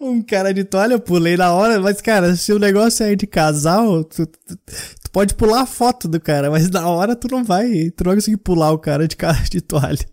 um 0.00 0.22
cara 0.22 0.52
de 0.52 0.64
toalha, 0.64 0.94
eu 0.94 1.00
pulei 1.00 1.36
na 1.36 1.52
hora, 1.52 1.80
mas 1.80 2.00
cara, 2.00 2.36
se 2.36 2.52
o 2.52 2.58
negócio 2.58 3.04
é 3.04 3.14
de 3.14 3.26
casal, 3.26 4.04
tu, 4.04 4.26
tu, 4.26 4.56
tu, 4.56 5.05
pode 5.16 5.34
pular 5.34 5.62
a 5.62 5.66
foto 5.66 6.06
do 6.06 6.20
cara, 6.20 6.50
mas 6.50 6.68
na 6.68 6.86
hora 6.90 7.16
tu 7.16 7.26
não 7.30 7.42
vai, 7.42 7.90
tu 7.96 8.04
não 8.04 8.10
vai 8.10 8.16
conseguir 8.16 8.36
pular 8.36 8.70
o 8.70 8.78
cara 8.78 9.08
de, 9.08 9.16
de 9.50 9.62
toalha. 9.62 10.06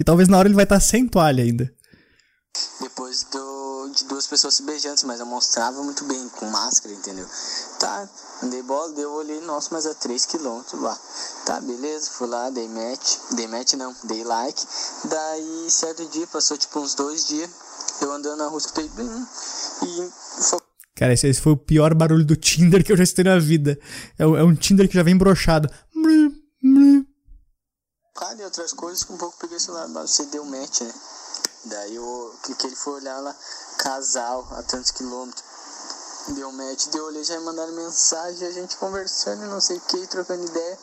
E 0.00 0.02
talvez 0.02 0.26
na 0.26 0.38
hora 0.38 0.48
ele 0.48 0.54
vai 0.54 0.64
estar 0.64 0.76
tá 0.76 0.80
sem 0.80 1.06
toalha 1.06 1.44
ainda 1.44 1.70
depois 2.80 3.24
do, 3.24 3.90
de 3.94 4.04
duas 4.04 4.26
pessoas 4.26 4.54
se 4.54 4.62
beijando, 4.62 5.00
mas 5.04 5.20
eu 5.20 5.26
mostrava 5.26 5.82
muito 5.82 6.04
bem, 6.04 6.28
com 6.30 6.46
máscara, 6.46 6.94
entendeu? 6.94 7.26
Tá, 7.78 8.08
andei 8.42 8.62
bola, 8.62 8.92
deu, 8.94 9.12
olhei, 9.12 9.40
nossa, 9.42 9.68
mas 9.70 9.84
é 9.84 9.94
3km 9.94 10.64
lá. 10.80 10.98
Tá, 11.44 11.60
beleza, 11.60 12.10
fui 12.10 12.26
lá, 12.26 12.48
dei 12.48 12.68
match, 12.68 13.16
dei 13.32 13.46
match 13.48 13.74
não, 13.74 13.94
dei 14.04 14.24
like. 14.24 14.66
Daí, 15.04 15.70
certo 15.70 16.06
dia, 16.06 16.26
passou 16.26 16.56
tipo 16.56 16.80
uns 16.80 16.94
dois 16.94 17.26
dias, 17.26 17.50
eu 18.00 18.12
andando 18.12 18.38
na 18.38 18.48
rua, 18.48 18.58
escutei 18.58 18.88
bem, 18.88 19.26
e 19.82 20.10
Cara, 20.98 21.12
esse, 21.12 21.28
esse 21.28 21.40
foi 21.40 21.52
o 21.52 21.56
pior 21.56 21.94
barulho 21.94 22.26
do 22.26 22.34
Tinder 22.34 22.84
que 22.84 22.90
eu 22.90 22.96
já 22.96 23.04
escutei 23.04 23.24
na 23.24 23.38
vida. 23.38 23.78
É, 24.18 24.24
é 24.24 24.42
um 24.42 24.52
Tinder 24.52 24.88
que 24.88 24.94
já 24.94 25.04
vem 25.04 25.16
brochado. 25.16 25.70
Cara, 28.16 28.34
e 28.40 28.44
outras 28.44 28.72
coisas, 28.72 29.08
um 29.08 29.16
pouco 29.16 29.38
peguei 29.38 29.58
o 29.58 29.60
celular, 29.60 29.86
você 29.86 30.26
deu 30.26 30.44
match, 30.44 30.80
né? 30.80 30.92
Daí 31.66 31.94
eu 31.94 32.34
cliquei, 32.42 32.70
ele 32.70 32.74
foi 32.74 32.94
olhar 32.94 33.20
lá, 33.20 33.32
casal 33.78 34.48
a 34.50 34.62
tantos 34.64 34.90
quilômetros. 34.90 35.44
Deu 36.34 36.50
match, 36.50 36.88
deu 36.88 37.04
olhei, 37.04 37.22
já 37.22 37.38
mandaram 37.42 37.72
mensagem, 37.74 38.48
a 38.48 38.50
gente 38.50 38.76
conversando, 38.76 39.46
não 39.46 39.60
sei 39.60 39.76
o 39.76 39.80
que, 39.82 40.04
trocando 40.08 40.44
ideia. 40.44 40.78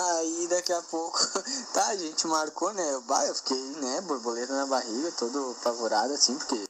Aí 0.00 0.48
daqui 0.50 0.72
a 0.72 0.82
pouco, 0.82 1.16
tá, 1.72 1.86
a 1.86 1.96
gente 1.96 2.26
marcou, 2.26 2.74
né? 2.74 2.92
Eu, 2.92 3.02
bah, 3.02 3.24
eu 3.26 3.36
fiquei, 3.36 3.62
né, 3.76 4.00
borboleta 4.00 4.52
na 4.52 4.66
barriga, 4.66 5.12
todo 5.12 5.56
apavorado 5.60 6.12
assim, 6.12 6.36
porque. 6.36 6.64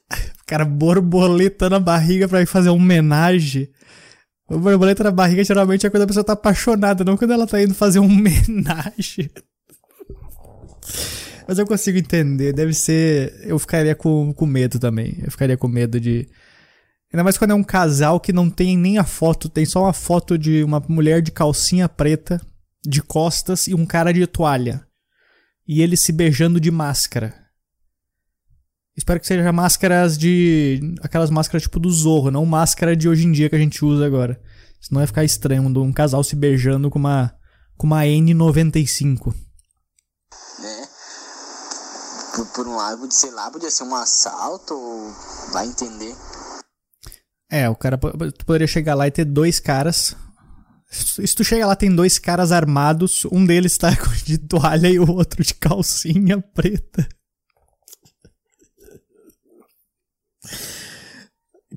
Cara, 0.52 0.66
borboleta 0.66 1.70
na 1.70 1.80
barriga 1.80 2.28
pra 2.28 2.42
ir 2.42 2.46
fazer 2.46 2.68
homenagem. 2.68 3.70
Borboleta 4.46 5.02
na 5.02 5.10
barriga 5.10 5.42
geralmente 5.42 5.86
é 5.86 5.88
quando 5.88 6.02
a 6.02 6.06
pessoa 6.06 6.22
tá 6.22 6.34
apaixonada, 6.34 7.02
não 7.02 7.16
quando 7.16 7.30
ela 7.30 7.46
tá 7.46 7.62
indo 7.62 7.72
fazer 7.72 8.00
uma 8.00 8.12
homenagem. 8.12 9.30
Mas 11.48 11.58
eu 11.58 11.66
consigo 11.66 11.96
entender, 11.96 12.52
deve 12.52 12.74
ser. 12.74 13.32
Eu 13.44 13.58
ficaria 13.58 13.94
com, 13.94 14.30
com 14.34 14.44
medo 14.44 14.78
também. 14.78 15.20
Eu 15.24 15.30
ficaria 15.30 15.56
com 15.56 15.68
medo 15.68 15.98
de. 15.98 16.28
Ainda 17.10 17.24
mais 17.24 17.38
quando 17.38 17.52
é 17.52 17.54
um 17.54 17.64
casal 17.64 18.20
que 18.20 18.30
não 18.30 18.50
tem 18.50 18.76
nem 18.76 18.98
a 18.98 19.04
foto, 19.04 19.48
tem 19.48 19.64
só 19.64 19.84
uma 19.84 19.94
foto 19.94 20.36
de 20.36 20.62
uma 20.62 20.84
mulher 20.86 21.22
de 21.22 21.32
calcinha 21.32 21.88
preta, 21.88 22.38
de 22.86 23.00
costas 23.00 23.68
e 23.68 23.74
um 23.74 23.86
cara 23.86 24.12
de 24.12 24.26
toalha. 24.26 24.86
E 25.66 25.80
eles 25.80 26.02
se 26.02 26.12
beijando 26.12 26.60
de 26.60 26.70
máscara. 26.70 27.41
Espero 28.96 29.18
que 29.18 29.26
seja 29.26 29.52
máscaras 29.52 30.18
de. 30.18 30.94
aquelas 31.02 31.30
máscaras 31.30 31.62
tipo 31.62 31.80
do 31.80 31.90
Zorro, 31.90 32.30
não 32.30 32.44
máscara 32.44 32.94
de 32.94 33.08
hoje 33.08 33.26
em 33.26 33.32
dia 33.32 33.48
que 33.48 33.56
a 33.56 33.58
gente 33.58 33.84
usa 33.84 34.04
agora. 34.04 34.40
Senão 34.80 35.00
vai 35.00 35.06
ficar 35.06 35.24
estranho 35.24 35.62
um 35.62 35.92
casal 35.92 36.22
se 36.22 36.36
beijando 36.36 36.90
com 36.90 36.98
uma. 36.98 37.32
com 37.76 37.86
uma 37.86 38.02
N95 38.02 39.34
por, 42.34 42.46
por 42.46 42.68
um 42.68 42.76
lado, 42.76 43.10
sei 43.10 43.30
lá, 43.30 43.50
podia 43.50 43.70
ser 43.70 43.84
um 43.84 43.94
assalto, 43.94 44.74
ou 44.74 45.12
vai 45.52 45.66
entender. 45.66 46.14
É, 47.50 47.68
o 47.68 47.76
cara 47.76 47.98
tu 47.98 48.46
poderia 48.46 48.66
chegar 48.66 48.94
lá 48.94 49.06
e 49.06 49.10
ter 49.10 49.24
dois 49.24 49.60
caras. 49.60 50.16
Se 50.90 51.34
tu 51.34 51.44
chega 51.44 51.66
lá, 51.66 51.76
tem 51.76 51.94
dois 51.94 52.18
caras 52.18 52.52
armados, 52.52 53.24
um 53.30 53.44
deles 53.44 53.76
tá 53.76 53.90
de 54.24 54.38
toalha 54.38 54.88
e 54.88 54.98
o 54.98 55.10
outro 55.10 55.42
de 55.42 55.54
calcinha 55.54 56.40
preta. 56.40 57.06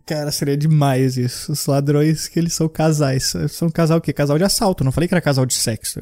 Cara, 0.05 0.31
seria 0.31 0.55
demais 0.55 1.17
isso. 1.17 1.51
Os 1.51 1.65
ladrões 1.65 2.27
que 2.27 2.37
eles 2.37 2.53
são 2.53 2.69
casais. 2.69 3.33
São 3.49 3.69
casal 3.69 3.97
o 3.97 4.01
quê? 4.01 4.13
Casal 4.13 4.37
de 4.37 4.43
assalto. 4.43 4.83
Não 4.83 4.91
falei 4.91 5.07
que 5.07 5.15
era 5.15 5.21
casal 5.21 5.45
de 5.45 5.55
sexo. 5.55 5.99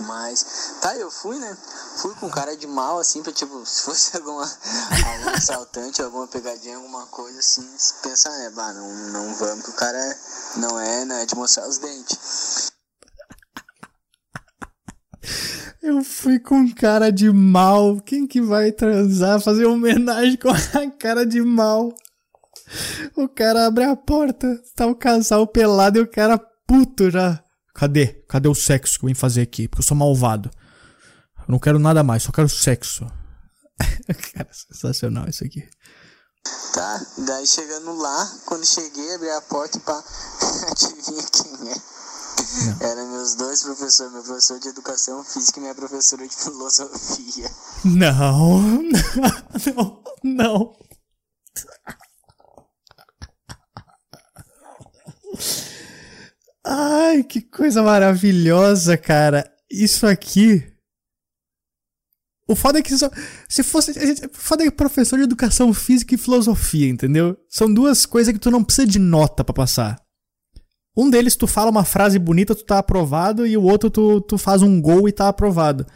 Mas, 0.00 0.76
tá, 0.80 0.96
eu 0.96 1.10
fui, 1.10 1.38
né? 1.38 1.56
Fui 2.00 2.14
com 2.14 2.30
cara 2.30 2.56
de 2.56 2.66
mal, 2.66 2.98
assim, 2.98 3.22
pra 3.22 3.32
tipo, 3.32 3.64
se 3.66 3.82
fosse 3.82 4.16
alguma 4.16 4.42
algum 4.44 5.30
assaltante, 5.30 6.02
alguma 6.02 6.26
pegadinha, 6.26 6.76
alguma 6.76 7.06
coisa 7.06 7.38
assim, 7.38 7.68
pensar, 8.02 8.30
né, 8.38 8.50
bah, 8.50 8.72
não, 8.72 8.94
não 9.12 9.34
vamos, 9.34 9.64
que 9.64 9.70
o 9.70 9.74
cara 9.74 10.18
não 10.56 10.80
é, 10.80 11.04
né, 11.04 11.26
de 11.26 11.34
mostrar 11.34 11.68
os 11.68 11.78
dentes. 11.78 12.69
Eu 15.82 16.04
fui 16.04 16.38
com 16.38 16.72
cara 16.74 17.10
de 17.10 17.30
mal. 17.32 18.00
Quem 18.00 18.26
que 18.26 18.40
vai 18.40 18.70
transar, 18.70 19.40
fazer 19.40 19.64
homenagem 19.64 20.36
com 20.36 20.50
a 20.50 20.90
cara 20.98 21.24
de 21.24 21.40
mal? 21.40 21.94
O 23.16 23.28
cara 23.28 23.66
abre 23.66 23.84
a 23.84 23.96
porta, 23.96 24.62
tá 24.76 24.86
o 24.86 24.94
casal 24.94 25.46
pelado 25.46 25.98
e 25.98 26.02
o 26.02 26.10
cara 26.10 26.38
puto 26.66 27.10
já. 27.10 27.42
Cadê? 27.74 28.08
Cadê 28.28 28.48
o 28.48 28.54
sexo 28.54 28.98
que 28.98 29.04
eu 29.06 29.08
vim 29.08 29.14
fazer 29.14 29.40
aqui? 29.40 29.66
Porque 29.66 29.80
eu 29.80 29.86
sou 29.86 29.96
malvado. 29.96 30.50
Eu 31.38 31.46
não 31.48 31.58
quero 31.58 31.78
nada 31.78 32.02
mais, 32.04 32.22
só 32.22 32.30
quero 32.30 32.48
sexo. 32.48 33.06
Cara, 34.34 34.48
sensacional 34.52 35.28
isso 35.28 35.44
aqui. 35.44 35.66
Tá, 36.74 37.06
daí 37.26 37.46
chegando 37.46 37.92
lá, 37.96 38.32
quando 38.46 38.66
cheguei, 38.66 39.14
abri 39.14 39.30
a 39.30 39.40
porta 39.42 39.78
e 39.78 39.80
pá, 39.80 40.02
adivinha 40.70 41.22
quem 41.32 41.70
é? 41.70 41.74
Não. 42.40 42.88
Eram 42.88 43.10
meus 43.10 43.34
dois 43.34 43.62
professores, 43.62 44.12
meu 44.12 44.22
professor 44.22 44.58
de 44.58 44.68
educação 44.68 45.22
física 45.24 45.58
e 45.58 45.62
minha 45.62 45.74
professora 45.74 46.26
de 46.26 46.34
filosofia. 46.36 47.50
Não, 47.84 48.82
não, 49.74 50.02
não. 50.22 50.76
Ai, 56.64 57.22
que 57.24 57.40
coisa 57.40 57.82
maravilhosa, 57.82 58.96
cara. 58.96 59.50
Isso 59.70 60.06
aqui. 60.06 60.66
O 62.46 62.56
foda 62.56 62.80
é 62.80 62.82
que 62.82 62.96
só, 62.96 63.08
se 63.48 63.62
fosse. 63.62 63.92
O 63.92 64.34
foda 64.34 64.64
é 64.64 64.66
que 64.66 64.72
professor 64.72 65.16
de 65.16 65.22
educação 65.22 65.72
física 65.72 66.14
e 66.14 66.18
filosofia, 66.18 66.88
entendeu? 66.88 67.36
São 67.48 67.72
duas 67.72 68.04
coisas 68.04 68.32
que 68.32 68.40
tu 68.40 68.50
não 68.50 68.64
precisa 68.64 68.86
de 68.86 68.98
nota 68.98 69.44
para 69.44 69.54
passar. 69.54 70.09
Um 70.96 71.08
deles 71.08 71.36
tu 71.36 71.46
fala 71.46 71.70
uma 71.70 71.84
frase 71.84 72.18
bonita, 72.18 72.54
tu 72.54 72.64
tá 72.64 72.78
aprovado, 72.78 73.46
e 73.46 73.56
o 73.56 73.62
outro 73.62 73.90
tu, 73.90 74.20
tu 74.20 74.36
faz 74.36 74.62
um 74.62 74.80
gol 74.80 75.08
e 75.08 75.12
tá 75.12 75.28
aprovado. 75.28 75.86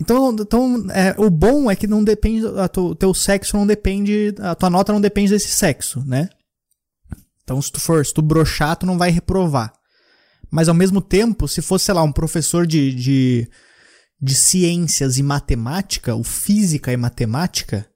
Então, 0.00 0.34
então 0.38 0.90
é, 0.90 1.14
o 1.18 1.30
bom 1.30 1.70
é 1.70 1.76
que 1.76 1.86
não 1.86 2.02
depende. 2.02 2.44
O 2.46 2.94
teu 2.94 3.14
sexo 3.14 3.56
não 3.56 3.66
depende. 3.66 4.34
A 4.40 4.54
tua 4.54 4.70
nota 4.70 4.92
não 4.92 5.00
depende 5.00 5.30
desse 5.30 5.48
sexo, 5.48 6.04
né? 6.06 6.28
Então, 7.42 7.60
se 7.60 7.70
tu 7.70 7.78
for, 7.80 8.04
se 8.04 8.12
tu 8.12 8.22
brochar, 8.22 8.76
tu 8.76 8.86
não 8.86 8.98
vai 8.98 9.10
reprovar. 9.10 9.72
Mas 10.50 10.68
ao 10.68 10.74
mesmo 10.74 11.00
tempo, 11.00 11.46
se 11.46 11.60
fosse, 11.60 11.86
sei 11.86 11.94
lá, 11.94 12.02
um 12.02 12.12
professor 12.12 12.66
de, 12.66 12.94
de, 12.94 13.50
de 14.20 14.34
ciências 14.34 15.18
e 15.18 15.22
matemática, 15.22 16.14
ou 16.14 16.24
física 16.24 16.92
e 16.92 16.96
matemática, 16.96 17.86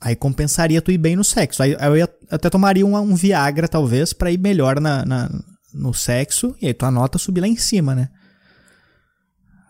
aí 0.00 0.16
compensaria 0.16 0.80
tu 0.80 0.90
ir 0.90 0.98
bem 0.98 1.14
no 1.14 1.24
sexo. 1.24 1.62
Aí, 1.62 1.72
eu 1.72 1.96
ia, 1.96 2.08
até 2.30 2.48
tomaria 2.48 2.86
um, 2.86 2.96
um 2.96 3.14
Viagra, 3.14 3.68
talvez, 3.68 4.12
para 4.12 4.30
ir 4.30 4.38
melhor 4.38 4.80
na, 4.80 5.04
na, 5.04 5.30
no 5.74 5.92
sexo, 5.92 6.56
e 6.60 6.66
aí 6.66 6.74
tua 6.74 6.90
nota 6.90 7.18
subir 7.18 7.40
lá 7.40 7.48
em 7.48 7.56
cima, 7.56 7.94
né? 7.94 8.08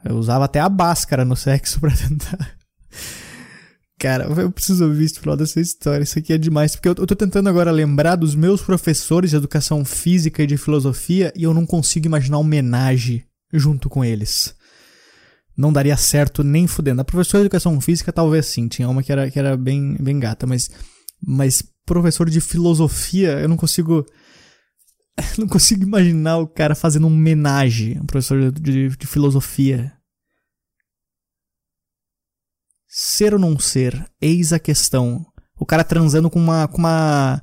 Eu 0.05 0.16
usava 0.16 0.45
até 0.45 0.61
a 0.61 0.69
báscara 0.69 1.25
no 1.25 1.37
sexo 1.37 1.79
pra 1.81 1.90
tentar. 1.90 2.57
Cara, 3.99 4.25
eu 4.25 4.51
preciso 4.51 4.87
ouvir 4.87 5.05
esse 5.05 5.21
final 5.21 5.37
dessa 5.37 5.61
história. 5.61 6.03
Isso 6.03 6.19
aqui 6.19 6.33
é 6.33 6.38
demais. 6.38 6.75
Porque 6.75 6.88
eu, 6.88 6.95
eu 6.97 7.07
tô 7.07 7.14
tentando 7.14 7.51
agora 7.51 7.71
lembrar 7.71 8.16
dos 8.16 8.35
meus 8.35 8.62
professores 8.62 9.31
de 9.31 9.37
educação 9.37 9.85
física 9.85 10.43
e 10.43 10.47
de 10.47 10.57
filosofia 10.57 11.31
e 11.37 11.43
eu 11.43 11.53
não 11.53 11.66
consigo 11.66 12.07
imaginar 12.07 12.38
homenagem 12.38 13.23
junto 13.53 13.90
com 13.90 14.03
eles. 14.03 14.55
Não 15.57 15.73
daria 15.73 15.97
certo 15.97 16.43
nem 16.43 16.67
fudendo. 16.67 17.01
A 17.01 17.05
professora 17.05 17.43
de 17.43 17.47
educação 17.47 17.81
física 17.81 18.13
talvez 18.13 18.47
sim. 18.47 18.69
Tinha 18.69 18.89
uma 18.89 19.03
que 19.03 19.13
era, 19.13 19.31
que 19.31 19.39
era 19.39 19.57
bem, 19.57 19.97
bem 20.01 20.19
gata, 20.19 20.47
mas, 20.47 20.71
mas 21.23 21.63
professor 21.85 22.31
de 22.31 22.41
filosofia, 22.41 23.41
eu 23.41 23.49
não 23.49 23.57
consigo. 23.57 24.07
não 25.39 25.49
consigo 25.49 25.83
imaginar 25.83 26.39
o 26.39 26.47
cara 26.47 26.75
fazendo 26.75 27.07
uma 27.07 27.17
homenagem. 27.17 27.99
Um 28.01 28.07
professor 28.07 28.53
de, 28.53 28.61
de, 28.61 28.97
de 28.97 29.07
filosofia. 29.07 29.93
Ser 32.89 33.35
ou 33.35 33.41
não 33.41 33.59
ser? 33.59 34.05
Eis 34.21 34.53
a 34.53 34.59
questão. 34.59 35.25
O 35.59 35.67
cara 35.67 35.85
transando 35.85 36.31
com 36.31 36.39
uma. 36.39 36.67
com 36.69 36.79
uma. 36.79 37.43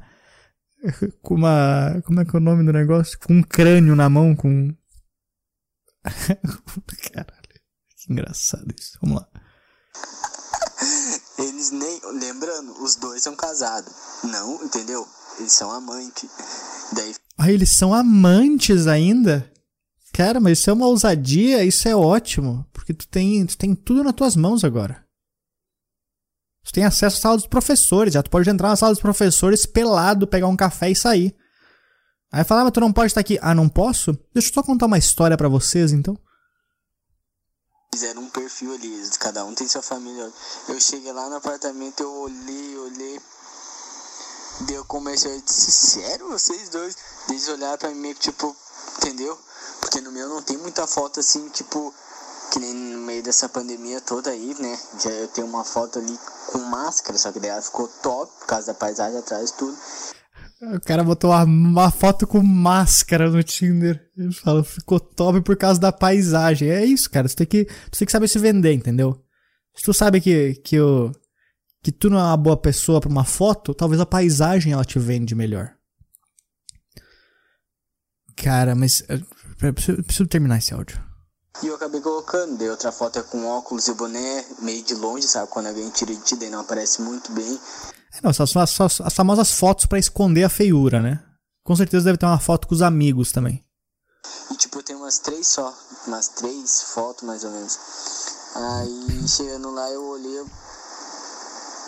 com 1.21 1.35
uma. 1.35 2.01
como 2.05 2.19
é 2.19 2.25
que 2.25 2.35
é 2.35 2.39
o 2.39 2.41
nome 2.41 2.65
do 2.65 2.73
negócio? 2.73 3.17
Com 3.19 3.35
um 3.35 3.43
crânio 3.43 3.95
na 3.95 4.09
mão, 4.09 4.35
com. 4.35 4.73
Caralho. 7.13 7.46
Que 8.07 8.13
engraçado 8.13 8.73
isso. 8.77 8.97
Vamos 9.01 9.17
lá. 9.17 9.27
Eles 11.37 11.71
nem. 11.71 11.99
Lembrando, 12.19 12.81
os 12.81 12.95
dois 12.95 13.21
são 13.21 13.35
casados. 13.35 13.93
Não, 14.23 14.63
entendeu? 14.63 15.05
Eles 15.37 15.51
são 15.51 15.69
amantes. 15.71 16.29
Daí. 16.93 17.15
Ah, 17.37 17.51
eles 17.51 17.69
são 17.69 17.93
amantes 17.93 18.87
ainda? 18.87 19.51
Cara, 20.13 20.39
mas 20.39 20.59
isso 20.59 20.69
é 20.69 20.73
uma 20.73 20.87
ousadia, 20.87 21.63
isso 21.63 21.87
é 21.87 21.95
ótimo. 21.95 22.65
Porque 22.71 22.93
tu 22.93 23.07
tem, 23.07 23.45
tu 23.45 23.57
tem 23.57 23.75
tudo 23.75 24.03
nas 24.03 24.13
tuas 24.13 24.35
mãos 24.35 24.63
agora. 24.63 25.05
Tu 26.63 26.73
tem 26.73 26.85
acesso 26.85 27.17
à 27.17 27.21
sala 27.21 27.37
dos 27.37 27.47
professores, 27.47 28.13
já 28.13 28.23
tu 28.23 28.29
pode 28.29 28.49
entrar 28.49 28.69
na 28.69 28.75
sala 28.75 28.93
dos 28.93 29.01
professores 29.01 29.65
pelado, 29.65 30.27
pegar 30.27 30.47
um 30.47 30.55
café 30.55 30.89
e 30.89 30.95
sair. 30.95 31.35
Aí 32.31 32.43
fala, 32.43 32.61
ah, 32.61 32.63
mas 32.65 32.73
tu 32.73 32.79
não 32.79 32.91
pode 32.91 33.07
estar 33.07 33.21
aqui. 33.21 33.37
Ah, 33.41 33.53
não 33.53 33.69
posso? 33.69 34.13
Deixa 34.33 34.49
eu 34.49 34.53
só 34.53 34.63
contar 34.63 34.87
uma 34.87 34.97
história 34.97 35.37
para 35.37 35.47
vocês, 35.47 35.91
então. 35.91 36.17
Fizeram 37.91 38.21
um 38.21 38.29
perfil 38.29 38.73
ali, 38.73 39.09
cada 39.19 39.43
um 39.45 39.55
tem 39.55 39.67
sua 39.67 39.81
família. 39.81 40.31
Eu 40.67 40.79
cheguei 40.79 41.11
lá 41.11 41.29
no 41.29 41.37
apartamento, 41.37 42.01
eu 42.01 42.11
olhei, 42.11 42.77
olhei. 42.77 43.21
Daí 44.61 44.75
eu 44.75 44.85
dizer, 45.41 45.43
sério, 45.47 46.29
vocês 46.29 46.69
dois? 46.69 46.95
Eles 47.29 47.47
olharam 47.47 47.77
pra 47.77 47.89
mim 47.89 48.13
tipo, 48.13 48.55
entendeu? 48.97 49.37
Porque 49.79 50.01
no 50.01 50.11
meu 50.11 50.27
não 50.27 50.41
tem 50.41 50.57
muita 50.57 50.87
foto 50.87 51.19
assim, 51.19 51.47
tipo, 51.49 51.93
que 52.51 52.59
nem 52.59 52.73
no 52.73 52.99
meio 52.99 53.21
dessa 53.23 53.47
pandemia 53.47 54.01
toda 54.01 54.31
aí, 54.31 54.55
né? 54.59 54.79
Já 54.99 55.11
eu 55.11 55.27
tenho 55.27 55.47
uma 55.47 55.63
foto 55.63 55.99
ali 55.99 56.19
com 56.47 56.57
máscara, 56.59 57.17
só 57.17 57.31
que 57.31 57.39
daí 57.39 57.51
ela 57.51 57.61
ficou 57.61 57.87
top 58.01 58.31
por 58.39 58.47
causa 58.47 58.67
da 58.67 58.73
paisagem 58.73 59.19
atrás 59.19 59.49
e 59.49 59.53
tudo. 59.53 59.77
O 60.59 60.81
cara 60.81 61.03
botou 61.03 61.29
uma, 61.29 61.43
uma, 61.43 61.91
foto 61.91 62.25
com 62.25 62.41
máscara 62.41 63.29
no 63.29 63.43
Tinder. 63.43 64.09
Ele 64.17 64.33
fala, 64.33 64.63
ficou 64.63 64.99
top 64.99 65.41
por 65.41 65.55
causa 65.55 65.79
da 65.79 65.91
paisagem. 65.91 66.69
É 66.69 66.83
isso, 66.83 67.09
cara. 67.11 67.27
Você 67.27 67.35
tem 67.35 67.45
que, 67.45 67.67
você 67.91 67.99
tem 67.99 68.05
que 68.07 68.11
saber 68.11 68.27
se 68.27 68.39
vender, 68.39 68.73
entendeu? 68.73 69.23
Se 69.75 69.83
tu 69.83 69.93
sabe 69.93 70.19
que, 70.19 70.55
que, 70.55 70.79
o, 70.79 71.11
que 71.83 71.91
tu 71.91 72.09
não 72.09 72.17
é 72.17 72.23
uma 72.23 72.37
boa 72.37 72.57
pessoa 72.57 72.99
para 72.99 73.09
uma 73.09 73.23
foto, 73.23 73.75
talvez 73.75 74.01
a 74.01 74.05
paisagem 74.05 74.73
ela 74.73 74.83
te 74.83 74.97
vende 74.97 75.35
melhor. 75.35 75.75
Cara, 78.35 78.75
mas 78.75 79.03
eu 79.07 79.73
preciso, 79.73 79.99
eu 79.99 80.03
preciso 80.03 80.27
terminar 80.27 80.57
esse 80.57 80.73
áudio. 80.73 80.99
E 81.63 81.67
eu 81.67 81.75
acabei 81.75 82.01
colocando, 82.01 82.57
daí 82.57 82.69
outra 82.69 82.91
foto 82.91 83.17
é 83.17 83.23
com 83.23 83.47
óculos 83.47 83.87
e 83.87 83.93
boné, 83.93 84.45
meio 84.61 84.83
de 84.83 84.93
longe, 84.93 85.27
sabe? 85.27 85.49
Quando 85.49 85.67
alguém 85.67 85.89
tira 85.89 86.13
de 86.13 86.21
ti, 86.21 86.35
daí 86.35 86.51
não 86.51 86.59
aparece 86.59 87.01
muito 87.01 87.31
bem. 87.31 87.59
É, 88.17 88.19
não, 88.23 88.33
são 88.33 88.61
as, 88.61 88.81
as, 88.81 89.01
as 89.01 89.13
famosas 89.13 89.51
fotos 89.51 89.85
para 89.85 89.99
esconder 89.99 90.43
a 90.43 90.49
feiura, 90.49 91.01
né? 91.01 91.23
Com 91.63 91.75
certeza 91.75 92.05
deve 92.05 92.17
ter 92.17 92.25
uma 92.25 92.39
foto 92.39 92.67
com 92.67 92.73
os 92.73 92.81
amigos 92.81 93.31
também. 93.31 93.63
E 94.51 94.55
tipo, 94.55 94.79
eu 94.79 94.83
tenho 94.83 94.99
umas 94.99 95.19
três 95.19 95.47
só, 95.47 95.73
umas 96.07 96.29
três 96.29 96.81
fotos 96.93 97.23
mais 97.23 97.43
ou 97.43 97.51
menos. 97.51 97.77
Aí 98.55 99.27
chegando 99.27 99.71
lá 99.71 99.89
eu 99.89 100.03
olhei, 100.03 100.39
eu 100.39 100.47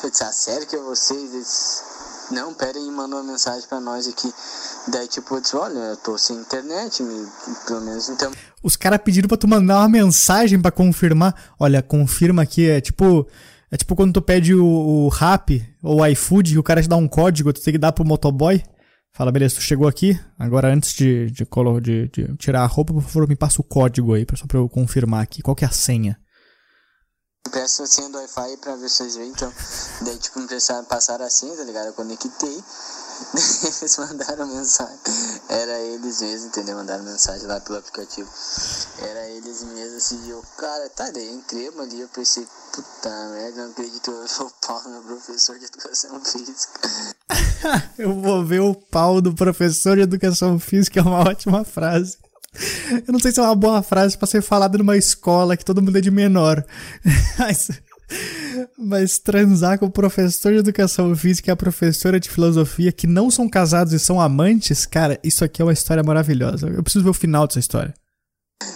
pensei, 0.02 0.28
ah, 0.28 0.32
sério 0.32 0.68
que 0.68 0.76
é 0.76 0.80
vocês? 0.80 1.34
Eles, 1.34 1.84
não, 2.32 2.54
pera 2.54 2.78
aí, 2.78 2.92
mandou 2.92 3.20
uma 3.20 3.32
mensagem 3.32 3.68
pra 3.68 3.80
nós 3.80 4.08
aqui. 4.08 4.32
Daí 4.90 5.08
tipo, 5.08 5.36
eu 5.36 5.42
disse, 5.42 5.56
olha, 5.56 5.80
eu 5.80 5.98
tô 5.98 6.18
sem 6.18 6.36
internet, 6.38 7.04
pelo 7.66 7.82
menos 7.82 8.10
então. 8.10 8.32
Os 8.62 8.76
caras 8.76 9.00
pediram 9.04 9.28
pra 9.28 9.38
tu 9.38 9.48
mandar 9.48 9.80
uma 9.80 9.90
mensagem 9.90 10.62
para 10.62 10.72
confirmar. 10.72 11.34
Olha, 11.60 11.82
confirma 11.82 12.44
aqui, 12.44 12.70
é 12.70 12.82
tipo. 12.82 13.26
É 13.72 13.78
tipo 13.78 13.96
quando 13.96 14.14
tu 14.14 14.22
pede 14.22 14.56
o, 14.56 14.66
o 14.66 15.10
rap 15.10 15.64
ou 15.84 16.02
o 16.02 16.06
iFood 16.08 16.54
e 16.54 16.58
o 16.58 16.64
cara 16.64 16.82
te 16.82 16.90
dá 16.90 16.96
um 16.96 17.08
código, 17.08 17.54
tu 17.54 17.62
tem 17.62 17.74
que 17.74 17.78
dar 17.78 17.92
pro 17.92 18.06
motoboy. 18.06 18.64
Fala, 19.12 19.32
beleza, 19.32 19.56
tu 19.56 19.62
chegou 19.62 19.88
aqui. 19.88 20.20
Agora, 20.38 20.74
antes 20.74 20.94
de, 20.94 21.30
de, 21.32 21.46
de, 21.82 22.08
de 22.08 22.38
tirar 22.38 22.64
a 22.64 22.66
roupa, 22.66 22.94
por 22.94 23.02
favor, 23.02 23.28
me 23.28 23.36
passa 23.36 23.62
o 23.62 23.64
código 23.64 24.14
aí, 24.14 24.26
só 24.36 24.46
pra 24.48 24.58
eu 24.58 24.70
confirmar 24.70 25.24
aqui. 25.24 25.42
Qual 25.42 25.56
que 25.56 25.66
é 25.66 25.68
a 25.68 25.72
senha? 25.72 26.18
Peço 27.52 27.84
a 27.84 27.88
senha 27.88 28.10
do 28.10 28.18
Wi-Fi 28.18 28.58
pra 28.62 28.76
ver 28.76 28.90
se 28.90 28.98
vocês 28.98 29.18
veem, 29.18 29.32
então. 29.32 29.52
Daí, 30.04 30.18
tipo, 30.18 30.40
me 30.40 30.48
passaram 30.88 31.26
a 31.26 31.30
senha, 31.30 31.56
tá 31.56 31.64
ligado? 31.64 31.88
Eu 31.88 31.94
conectei. 31.94 32.64
Eles 33.82 33.98
mandaram 33.98 34.48
mensagem. 34.48 35.00
Era 35.50 35.80
eles 35.80 36.22
mesmo, 36.22 36.48
entendeu? 36.48 36.76
Mandaram 36.78 37.04
mensagem 37.04 37.48
lá 37.48 37.60
pelo 37.60 37.80
aplicativo. 37.80 38.30
Era 39.00 39.28
eles 39.30 39.64
mesmo, 39.64 39.98
assim, 39.98 40.30
eu, 40.30 40.44
cara, 40.58 40.90
tá, 40.90 41.10
daí 41.12 41.34
entrei 41.34 41.68
ali, 41.68 42.02
eu 42.02 42.08
pensei, 42.10 42.46
puta 42.74 43.10
merda, 43.30 43.64
não 43.64 43.72
acredito, 43.72 44.12
eu 44.12 44.28
vou 44.28 44.48
o 44.48 44.52
pau 44.66 44.84
no 44.90 45.02
professor 45.04 45.58
de 45.58 45.66
educação 45.66 46.20
física. 46.24 46.90
eu 47.98 48.22
vou 48.22 48.46
ver 48.46 48.62
o 48.62 48.74
pau 48.74 49.22
do 49.22 49.34
professor 49.34 49.96
de 49.96 50.04
educação 50.04 50.60
física, 50.60 51.00
é 51.00 51.04
uma 51.04 51.30
ótima 51.30 51.64
frase. 51.64 52.18
Eu 53.08 53.14
não 53.14 53.20
sei 53.20 53.32
se 53.32 53.40
é 53.40 53.44
uma 53.44 53.56
boa 53.56 53.84
frase 53.84 54.18
para 54.18 54.28
ser 54.28 54.42
falada 54.42 54.78
numa 54.78 54.98
escola 54.98 55.56
que 55.56 55.66
todo 55.66 55.82
mundo 55.82 55.98
é 55.98 56.02
de 56.02 56.12
menor. 56.12 56.64
Mas 57.38 57.70
mas 58.80 59.20
transar 59.20 59.78
com 59.78 59.88
o 59.88 59.92
professor 59.92 60.54
de 60.54 60.60
educação 60.60 61.14
física 61.14 61.50
e 61.50 61.52
a 61.52 61.58
professora 61.58 62.20
de 62.20 62.30
filosofia 62.30 62.94
que 62.94 63.06
não 63.06 63.30
são 63.30 63.50
casados 63.50 63.92
e 63.92 64.00
são 64.00 64.22
amantes, 64.22 64.86
cara, 64.86 65.20
isso 65.22 65.44
aqui 65.44 65.62
é 65.62 65.66
uma 65.66 65.74
história 65.74 66.02
maravilhosa. 66.02 66.68
Eu 66.70 66.82
preciso 66.82 67.04
ver 67.04 67.10
o 67.10 67.14
final 67.14 67.46
dessa 67.46 67.60
história. 67.60 67.94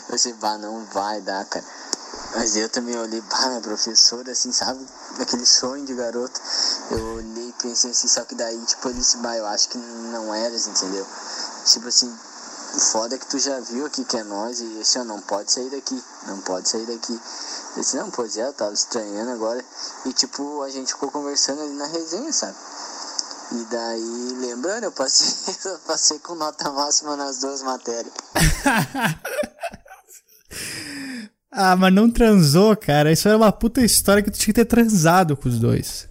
Pensei, 0.09 0.33
bah, 0.33 0.57
não 0.57 0.85
vai 0.93 1.21
dar, 1.21 1.45
cara. 1.45 1.65
Mas 2.35 2.55
eu 2.57 2.67
também 2.67 2.97
olhei, 2.97 3.21
bah, 3.21 3.47
minha 3.47 3.61
professora, 3.61 4.31
assim, 4.31 4.51
sabe? 4.51 4.85
Aquele 5.19 5.45
sonho 5.45 5.85
de 5.85 5.93
garoto. 5.93 6.39
Eu 6.91 7.15
olhei 7.15 7.49
e 7.49 7.53
pensei 7.61 7.91
assim, 7.91 8.07
só 8.07 8.25
que 8.25 8.35
daí, 8.35 8.59
tipo, 8.65 8.89
eu 8.89 8.93
disse, 8.93 9.17
bah, 9.17 9.37
eu 9.37 9.45
acho 9.47 9.69
que 9.69 9.77
não 9.77 10.33
eras, 10.33 10.67
entendeu? 10.67 11.05
Tipo 11.65 11.87
assim, 11.87 12.13
o 12.75 12.79
foda 12.79 13.15
é 13.15 13.17
que 13.17 13.27
tu 13.27 13.39
já 13.39 13.59
viu 13.59 13.85
aqui 13.85 14.03
que 14.03 14.17
é 14.17 14.23
nós 14.23 14.59
e 14.59 14.79
assim, 14.81 14.99
ó, 14.99 15.03
não 15.03 15.21
pode 15.21 15.51
sair 15.51 15.69
daqui, 15.69 16.03
não 16.27 16.41
pode 16.41 16.67
sair 16.67 16.85
daqui. 16.85 17.19
Eu 17.75 17.81
disse, 17.81 17.97
não, 17.97 18.11
pois 18.11 18.37
é, 18.37 18.47
eu 18.47 18.53
tava 18.53 18.73
estranhando 18.73 19.31
agora. 19.31 19.63
E 20.05 20.13
tipo, 20.13 20.61
a 20.61 20.69
gente 20.69 20.93
ficou 20.93 21.09
conversando 21.09 21.61
ali 21.61 21.73
na 21.73 21.87
resenha, 21.87 22.31
sabe? 22.31 22.55
E 23.51 23.65
daí, 23.69 24.33
lembrando, 24.39 24.85
eu 24.85 24.91
passei, 24.91 25.53
eu 25.71 25.79
passei 25.79 26.19
com 26.19 26.35
nota 26.35 26.71
máxima 26.71 27.15
nas 27.15 27.39
duas 27.39 27.63
matérias. 27.63 28.13
ah, 31.51 31.75
mas 31.75 31.93
não 31.93 32.09
transou, 32.09 32.75
cara. 32.77 33.11
Isso 33.11 33.27
era 33.27 33.37
uma 33.37 33.51
puta 33.51 33.81
história 33.81 34.21
que 34.21 34.31
tu 34.31 34.37
tinha 34.37 34.53
que 34.53 34.61
ter 34.61 34.65
transado 34.65 35.35
com 35.35 35.49
os 35.49 35.59
dois. 35.59 36.07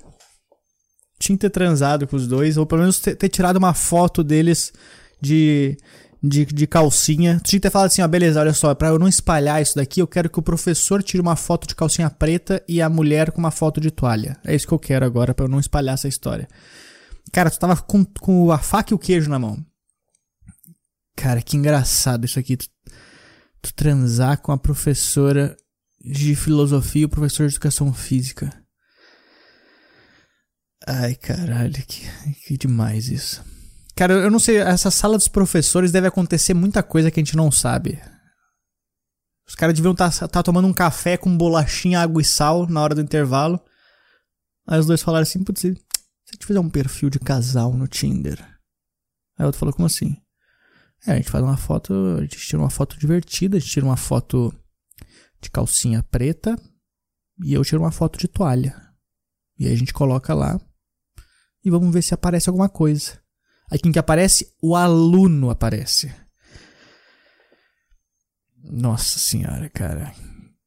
Tinha 1.18 1.36
que 1.36 1.42
ter 1.42 1.50
transado 1.50 2.08
com 2.08 2.16
os 2.16 2.26
dois, 2.26 2.56
ou 2.56 2.66
pelo 2.66 2.80
menos 2.80 2.98
ter, 2.98 3.14
ter 3.14 3.28
tirado 3.28 3.56
uma 3.56 3.72
foto 3.72 4.24
deles 4.24 4.72
de 5.20 5.78
de, 6.22 6.46
de 6.46 6.66
calcinha. 6.66 7.40
Tu 7.40 7.50
tinha 7.50 7.60
que 7.60 7.62
ter 7.62 7.70
falado 7.70 7.88
assim, 7.88 8.02
ó, 8.02 8.08
beleza, 8.08 8.40
olha 8.40 8.52
só, 8.52 8.74
pra 8.74 8.88
eu 8.88 8.98
não 8.98 9.08
espalhar 9.08 9.60
isso 9.60 9.74
daqui, 9.74 10.00
eu 10.00 10.06
quero 10.06 10.30
que 10.30 10.38
o 10.38 10.42
professor 10.42 11.02
tire 11.02 11.20
uma 11.20 11.34
foto 11.34 11.66
de 11.66 11.74
calcinha 11.74 12.08
preta 12.08 12.62
e 12.68 12.80
a 12.80 12.88
mulher 12.88 13.32
com 13.32 13.38
uma 13.38 13.50
foto 13.50 13.80
de 13.80 13.90
toalha. 13.90 14.38
É 14.44 14.54
isso 14.54 14.66
que 14.66 14.72
eu 14.72 14.78
quero 14.78 15.04
agora, 15.04 15.34
pra 15.34 15.46
eu 15.46 15.50
não 15.50 15.58
espalhar 15.58 15.94
essa 15.94 16.06
história. 16.06 16.48
Cara, 17.32 17.50
tu 17.50 17.58
tava 17.58 17.76
com, 17.76 18.04
com 18.04 18.52
a 18.52 18.58
faca 18.58 18.92
e 18.92 18.94
o 18.94 18.98
queijo 18.98 19.28
na 19.28 19.38
mão. 19.38 19.64
Cara, 21.16 21.42
que 21.42 21.56
engraçado 21.56 22.24
isso 22.24 22.38
aqui. 22.38 22.56
Tu, 22.56 22.68
tu 23.60 23.74
transar 23.74 24.40
com 24.40 24.52
a 24.52 24.58
professora 24.58 25.56
de 26.04 26.34
filosofia 26.34 27.02
e 27.02 27.04
o 27.04 27.08
professor 27.08 27.48
de 27.48 27.54
educação 27.54 27.92
física. 27.92 28.50
Ai, 30.86 31.14
caralho, 31.14 31.72
que, 31.86 32.02
que 32.44 32.56
demais 32.56 33.08
isso. 33.08 33.42
Cara, 33.94 34.14
eu 34.14 34.30
não 34.30 34.38
sei, 34.38 34.56
essa 34.56 34.90
sala 34.90 35.18
dos 35.18 35.28
professores 35.28 35.92
deve 35.92 36.06
acontecer 36.06 36.54
muita 36.54 36.82
coisa 36.82 37.10
que 37.10 37.20
a 37.20 37.22
gente 37.22 37.36
não 37.36 37.50
sabe. 37.50 38.00
Os 39.46 39.54
caras 39.54 39.74
deviam 39.74 39.92
estar 39.92 40.10
tá, 40.10 40.28
tá 40.28 40.42
tomando 40.42 40.66
um 40.66 40.72
café 40.72 41.16
com 41.16 41.36
bolachinha, 41.36 42.00
água 42.00 42.22
e 42.22 42.24
sal 42.24 42.66
na 42.66 42.80
hora 42.80 42.94
do 42.94 43.00
intervalo. 43.00 43.60
Aí 44.66 44.78
os 44.78 44.86
dois 44.86 45.02
falaram 45.02 45.24
assim: 45.24 45.44
putz, 45.44 45.60
se 45.60 45.68
a 45.68 46.32
gente 46.32 46.46
fizer 46.46 46.60
um 46.60 46.70
perfil 46.70 47.10
de 47.10 47.18
casal 47.18 47.74
no 47.74 47.86
Tinder. 47.86 48.40
Aí 49.38 49.44
o 49.44 49.46
outro 49.46 49.58
falou: 49.58 49.74
como 49.74 49.86
assim? 49.86 50.16
É, 51.06 51.12
a 51.12 51.16
gente 51.16 51.30
faz 51.30 51.44
uma 51.44 51.56
foto, 51.56 51.92
a 52.16 52.20
gente 52.22 52.38
tira 52.38 52.62
uma 52.62 52.70
foto 52.70 52.98
divertida, 52.98 53.56
a 53.56 53.60
gente 53.60 53.72
tira 53.72 53.84
uma 53.84 53.96
foto 53.96 54.54
de 55.40 55.50
calcinha 55.50 56.02
preta 56.04 56.56
e 57.42 57.52
eu 57.52 57.64
tiro 57.64 57.82
uma 57.82 57.90
foto 57.90 58.18
de 58.18 58.28
toalha. 58.28 58.74
E 59.58 59.66
aí 59.66 59.72
a 59.72 59.76
gente 59.76 59.92
coloca 59.92 60.32
lá 60.32 60.60
e 61.64 61.70
vamos 61.70 61.92
ver 61.92 62.02
se 62.02 62.14
aparece 62.14 62.48
alguma 62.48 62.68
coisa. 62.68 63.21
Aí 63.72 63.78
quem 63.78 63.90
que 63.90 63.98
aparece? 63.98 64.52
O 64.60 64.76
aluno 64.76 65.48
aparece. 65.48 66.12
Nossa 68.62 69.18
senhora, 69.18 69.70
cara. 69.70 70.12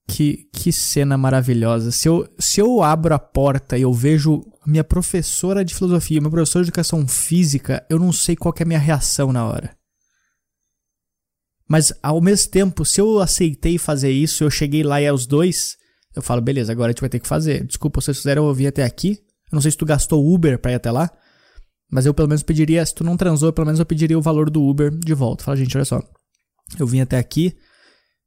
Que, 0.07 0.49
que 0.51 0.73
cena 0.73 1.15
maravilhosa. 1.15 1.91
Se 1.91 2.07
eu, 2.09 2.27
se 2.39 2.59
eu 2.59 2.81
abro 2.81 3.13
a 3.13 3.19
porta 3.19 3.77
e 3.77 3.83
eu 3.83 3.93
vejo 3.93 4.43
minha 4.65 4.83
professora 4.83 5.63
de 5.63 5.75
filosofia, 5.75 6.19
meu 6.19 6.31
professor 6.31 6.63
de 6.63 6.69
educação 6.69 7.07
física, 7.07 7.85
eu 7.91 7.99
não 7.99 8.11
sei 8.11 8.35
qual 8.35 8.55
é 8.57 8.63
a 8.63 8.65
minha 8.65 8.79
reação 8.79 9.31
na 9.31 9.45
hora. 9.45 9.77
Mas 11.69 11.93
ao 12.01 12.19
mesmo 12.19 12.49
tempo, 12.49 12.83
se 12.83 12.99
eu 12.99 13.19
aceitei 13.19 13.77
fazer 13.77 14.09
isso, 14.09 14.43
eu 14.43 14.49
cheguei 14.49 14.81
lá 14.81 14.99
e 14.99 15.05
é 15.05 15.13
os 15.13 15.27
dois, 15.27 15.77
eu 16.15 16.23
falo, 16.23 16.41
beleza, 16.41 16.71
agora 16.71 16.89
a 16.89 16.91
gente 16.91 17.01
vai 17.01 17.09
ter 17.09 17.19
que 17.19 17.27
fazer. 17.27 17.67
Desculpa, 17.67 18.01
vocês 18.01 18.17
fizeram 18.17 18.47
eu 18.47 18.53
vir 18.55 18.65
até 18.65 18.83
aqui. 18.83 19.19
Eu 19.51 19.57
não 19.57 19.61
sei 19.61 19.69
se 19.69 19.77
tu 19.77 19.85
gastou 19.85 20.27
Uber 20.27 20.57
pra 20.57 20.71
ir 20.71 20.75
até 20.75 20.89
lá. 20.89 21.07
Mas 21.89 22.05
eu 22.05 22.13
pelo 22.13 22.27
menos 22.27 22.43
pediria, 22.43 22.85
se 22.85 22.93
tu 22.93 23.03
não 23.03 23.15
transou, 23.15 23.53
pelo 23.53 23.65
menos 23.65 23.79
eu 23.79 23.85
pediria 23.85 24.17
o 24.17 24.21
valor 24.21 24.49
do 24.49 24.63
Uber 24.63 24.91
de 24.91 25.13
volta. 25.13 25.43
Fala, 25.43 25.57
gente, 25.57 25.75
olha 25.77 25.85
só. 25.85 26.01
Eu 26.79 26.87
vim 26.87 26.99
até 26.99 27.17
aqui. 27.17 27.55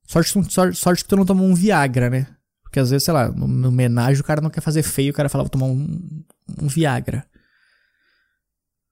Sorte, 0.06 0.32
sorte, 0.50 0.78
sorte 0.78 1.02
que 1.02 1.08
tu 1.08 1.16
não 1.16 1.26
tomou 1.26 1.46
um 1.46 1.54
Viagra, 1.54 2.08
né? 2.08 2.26
Porque 2.62 2.80
às 2.80 2.90
vezes, 2.90 3.04
sei 3.04 3.14
lá, 3.14 3.30
no, 3.30 3.68
homenagem 3.68 4.20
o 4.20 4.24
cara 4.24 4.40
não 4.40 4.50
quer 4.50 4.60
fazer 4.60 4.82
feio, 4.82 5.10
o 5.10 5.14
cara 5.14 5.28
fala, 5.28 5.44
vou 5.44 5.50
tomar 5.50 5.66
um, 5.66 6.24
um 6.60 6.68
Viagra. 6.68 7.26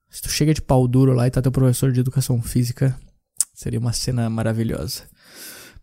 Se 0.09 0.21
tu 0.21 0.29
chega 0.29 0.53
de 0.53 0.61
pau 0.61 0.87
duro 0.87 1.13
lá 1.13 1.27
e 1.27 1.31
tá 1.31 1.41
teu 1.41 1.51
professor 1.51 1.91
de 1.91 1.99
educação 1.99 2.41
física, 2.41 2.97
seria 3.53 3.79
uma 3.79 3.93
cena 3.93 4.29
maravilhosa. 4.29 5.03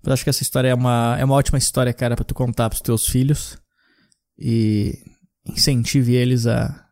Mas 0.02 0.12
acho 0.12 0.24
que 0.24 0.30
essa 0.30 0.42
história 0.42 0.68
é 0.68 0.74
uma, 0.74 1.16
é 1.18 1.24
uma 1.24 1.34
ótima 1.34 1.58
história, 1.58 1.92
cara, 1.92 2.14
para 2.14 2.24
tu 2.24 2.34
contar 2.34 2.68
pros 2.68 2.82
teus 2.82 3.06
filhos. 3.06 3.56
E 4.38 4.98
incentive 5.46 6.14
eles 6.14 6.46
a, 6.46 6.83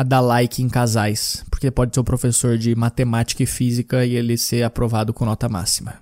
a 0.00 0.02
dar 0.02 0.22
like 0.22 0.62
em 0.62 0.68
casais, 0.68 1.44
porque 1.50 1.70
pode 1.70 1.94
ser 1.94 2.00
o 2.00 2.04
professor 2.04 2.56
de 2.56 2.74
matemática 2.74 3.42
e 3.42 3.46
física 3.46 4.02
e 4.02 4.16
ele 4.16 4.38
ser 4.38 4.62
aprovado 4.62 5.12
com 5.12 5.26
nota 5.26 5.46
máxima. 5.46 5.96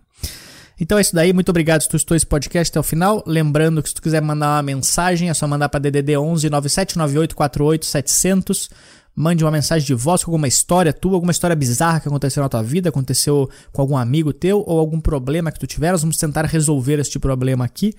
Então 0.78 0.96
é 0.96 1.00
isso 1.00 1.12
daí, 1.12 1.32
muito 1.32 1.48
obrigado 1.48 1.80
se 1.80 1.88
tu 1.88 1.96
estou 1.96 2.16
esse 2.16 2.24
podcast 2.24 2.70
até 2.70 2.78
o 2.78 2.84
final. 2.84 3.24
Lembrando 3.26 3.82
que 3.82 3.88
se 3.88 3.94
tu 3.96 4.00
quiser 4.00 4.22
mandar 4.22 4.54
uma 4.54 4.62
mensagem, 4.62 5.28
é 5.28 5.34
só 5.34 5.48
mandar 5.48 5.68
para 5.68 5.80
DDD 5.80 6.16
11 6.16 6.48
9798 6.48 7.34
48 7.34 7.86
700. 7.86 8.70
Mande 9.16 9.42
uma 9.42 9.50
mensagem 9.50 9.84
de 9.84 9.94
voz 9.94 10.22
com 10.22 10.30
alguma 10.30 10.46
história 10.46 10.92
tua, 10.92 11.14
alguma 11.14 11.32
história 11.32 11.56
bizarra 11.56 11.98
que 11.98 12.06
aconteceu 12.06 12.40
na 12.40 12.48
tua 12.48 12.62
vida, 12.62 12.90
aconteceu 12.90 13.50
com 13.72 13.82
algum 13.82 13.96
amigo 13.96 14.32
teu 14.32 14.62
ou 14.64 14.78
algum 14.78 15.00
problema 15.00 15.50
que 15.50 15.58
tu 15.58 15.66
tiver. 15.66 15.90
Nós 15.90 16.02
vamos 16.02 16.18
tentar 16.18 16.44
resolver 16.44 17.00
este 17.00 17.18
problema 17.18 17.64
aqui. 17.64 17.94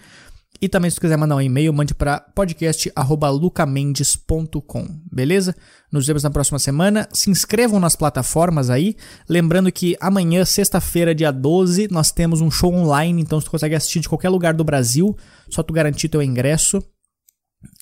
E 0.62 0.67
também, 0.67 0.91
se 0.91 0.99
quiser 0.99 1.17
mandar 1.17 1.38
um 1.38 1.41
e-mail, 1.41 1.71
mande 1.71 1.95
para 1.95 2.19
podcast.lucamendes.com, 2.19 4.88
beleza? 5.09 5.55
Nos 5.89 6.05
vemos 6.05 6.23
na 6.23 6.29
próxima 6.29 6.59
semana. 6.59 7.07
Se 7.13 7.29
inscrevam 7.29 7.79
nas 7.79 7.95
plataformas 7.95 8.69
aí. 8.69 8.97
Lembrando 9.27 9.71
que 9.71 9.95
amanhã, 10.01 10.43
sexta-feira, 10.43 11.15
dia 11.15 11.31
12, 11.31 11.88
nós 11.89 12.12
temos 12.12 12.41
um 12.41 12.51
show 12.51 12.73
online, 12.73 13.21
então 13.21 13.39
você 13.39 13.49
consegue 13.49 13.73
assistir 13.73 14.01
de 14.01 14.09
qualquer 14.09 14.27
lugar 14.27 14.53
do 14.53 14.65
Brasil. 14.65 15.15
Só 15.49 15.63
tu 15.63 15.73
garantir 15.73 16.09
teu 16.09 16.21
ingresso. 16.21 16.83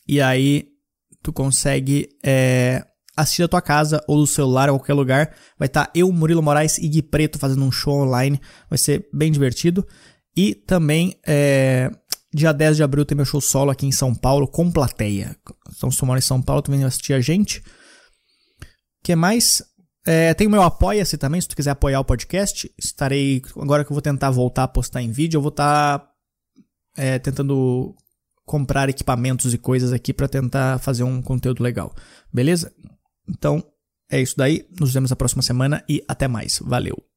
E 0.08 0.22
aí, 0.22 0.68
tu 1.24 1.34
consegue 1.34 2.08
é, 2.24 2.86
assistir 3.16 3.42
da 3.42 3.48
tua 3.48 3.62
casa 3.62 4.04
ou 4.08 4.18
do 4.18 4.28
celular 4.28 4.70
ou 4.70 4.78
qualquer 4.78 4.94
lugar. 4.94 5.36
Vai 5.58 5.66
estar 5.66 5.86
tá 5.86 5.92
eu, 5.96 6.12
Murilo 6.12 6.44
Moraes 6.44 6.78
e 6.78 6.88
Gui 6.88 7.02
Preto 7.02 7.40
fazendo 7.40 7.66
um 7.66 7.72
show 7.72 8.04
online. 8.04 8.40
Vai 8.70 8.78
ser 8.78 9.10
bem 9.12 9.32
divertido. 9.32 9.84
E 10.36 10.54
também, 10.54 11.20
é, 11.26 11.90
dia 12.38 12.54
10 12.54 12.78
de 12.78 12.84
abril 12.84 13.06
tem 13.06 13.16
meu 13.16 13.26
show 13.26 13.42
solo 13.42 13.72
aqui 13.72 13.86
em 13.86 13.92
São 13.92 14.14
Paulo 14.14 14.48
com 14.48 14.72
plateia. 14.72 15.36
Então, 15.76 15.92
se 15.92 15.98
tu 15.98 16.06
mora 16.06 16.20
em 16.20 16.22
São 16.22 16.42
Paulo, 16.42 16.64
vem 16.70 16.84
assistir 16.84 17.14
a 17.14 17.20
gente. 17.20 17.64
Que 19.04 19.16
mais? 19.16 19.64
É, 20.06 20.34
tem 20.34 20.48
o 20.48 20.50
meu 20.50 20.62
Apoia-se 20.62 21.18
também, 21.18 21.42
se 21.42 21.48
tu 21.48 21.56
quiser 21.56 21.72
apoiar 21.72 22.00
o 22.00 22.06
podcast. 22.06 22.72
Estarei, 22.78 23.42
agora 23.58 23.84
que 23.84 23.92
eu 23.92 23.96
vou 23.96 24.02
tentar 24.02 24.30
voltar 24.30 24.64
a 24.64 24.68
postar 24.68 25.02
em 25.02 25.12
vídeo, 25.12 25.38
eu 25.38 25.42
vou 25.42 25.50
estar 25.50 26.00
tá, 26.00 26.12
é, 26.96 27.20
tentando 27.20 27.94
comprar 28.46 28.88
equipamentos 28.88 29.54
e 29.54 29.58
coisas 29.58 29.92
aqui 29.92 30.14
para 30.14 30.30
tentar 30.30 30.80
fazer 30.80 31.04
um 31.04 31.22
conteúdo 31.22 31.62
legal. 31.62 31.94
Beleza? 32.32 32.74
Então, 33.28 33.62
é 34.10 34.22
isso 34.22 34.38
daí. 34.38 34.66
Nos 34.80 34.94
vemos 34.94 35.10
na 35.10 35.16
próxima 35.18 35.42
semana 35.42 35.84
e 35.90 36.02
até 36.08 36.28
mais. 36.28 36.60
Valeu! 36.64 37.17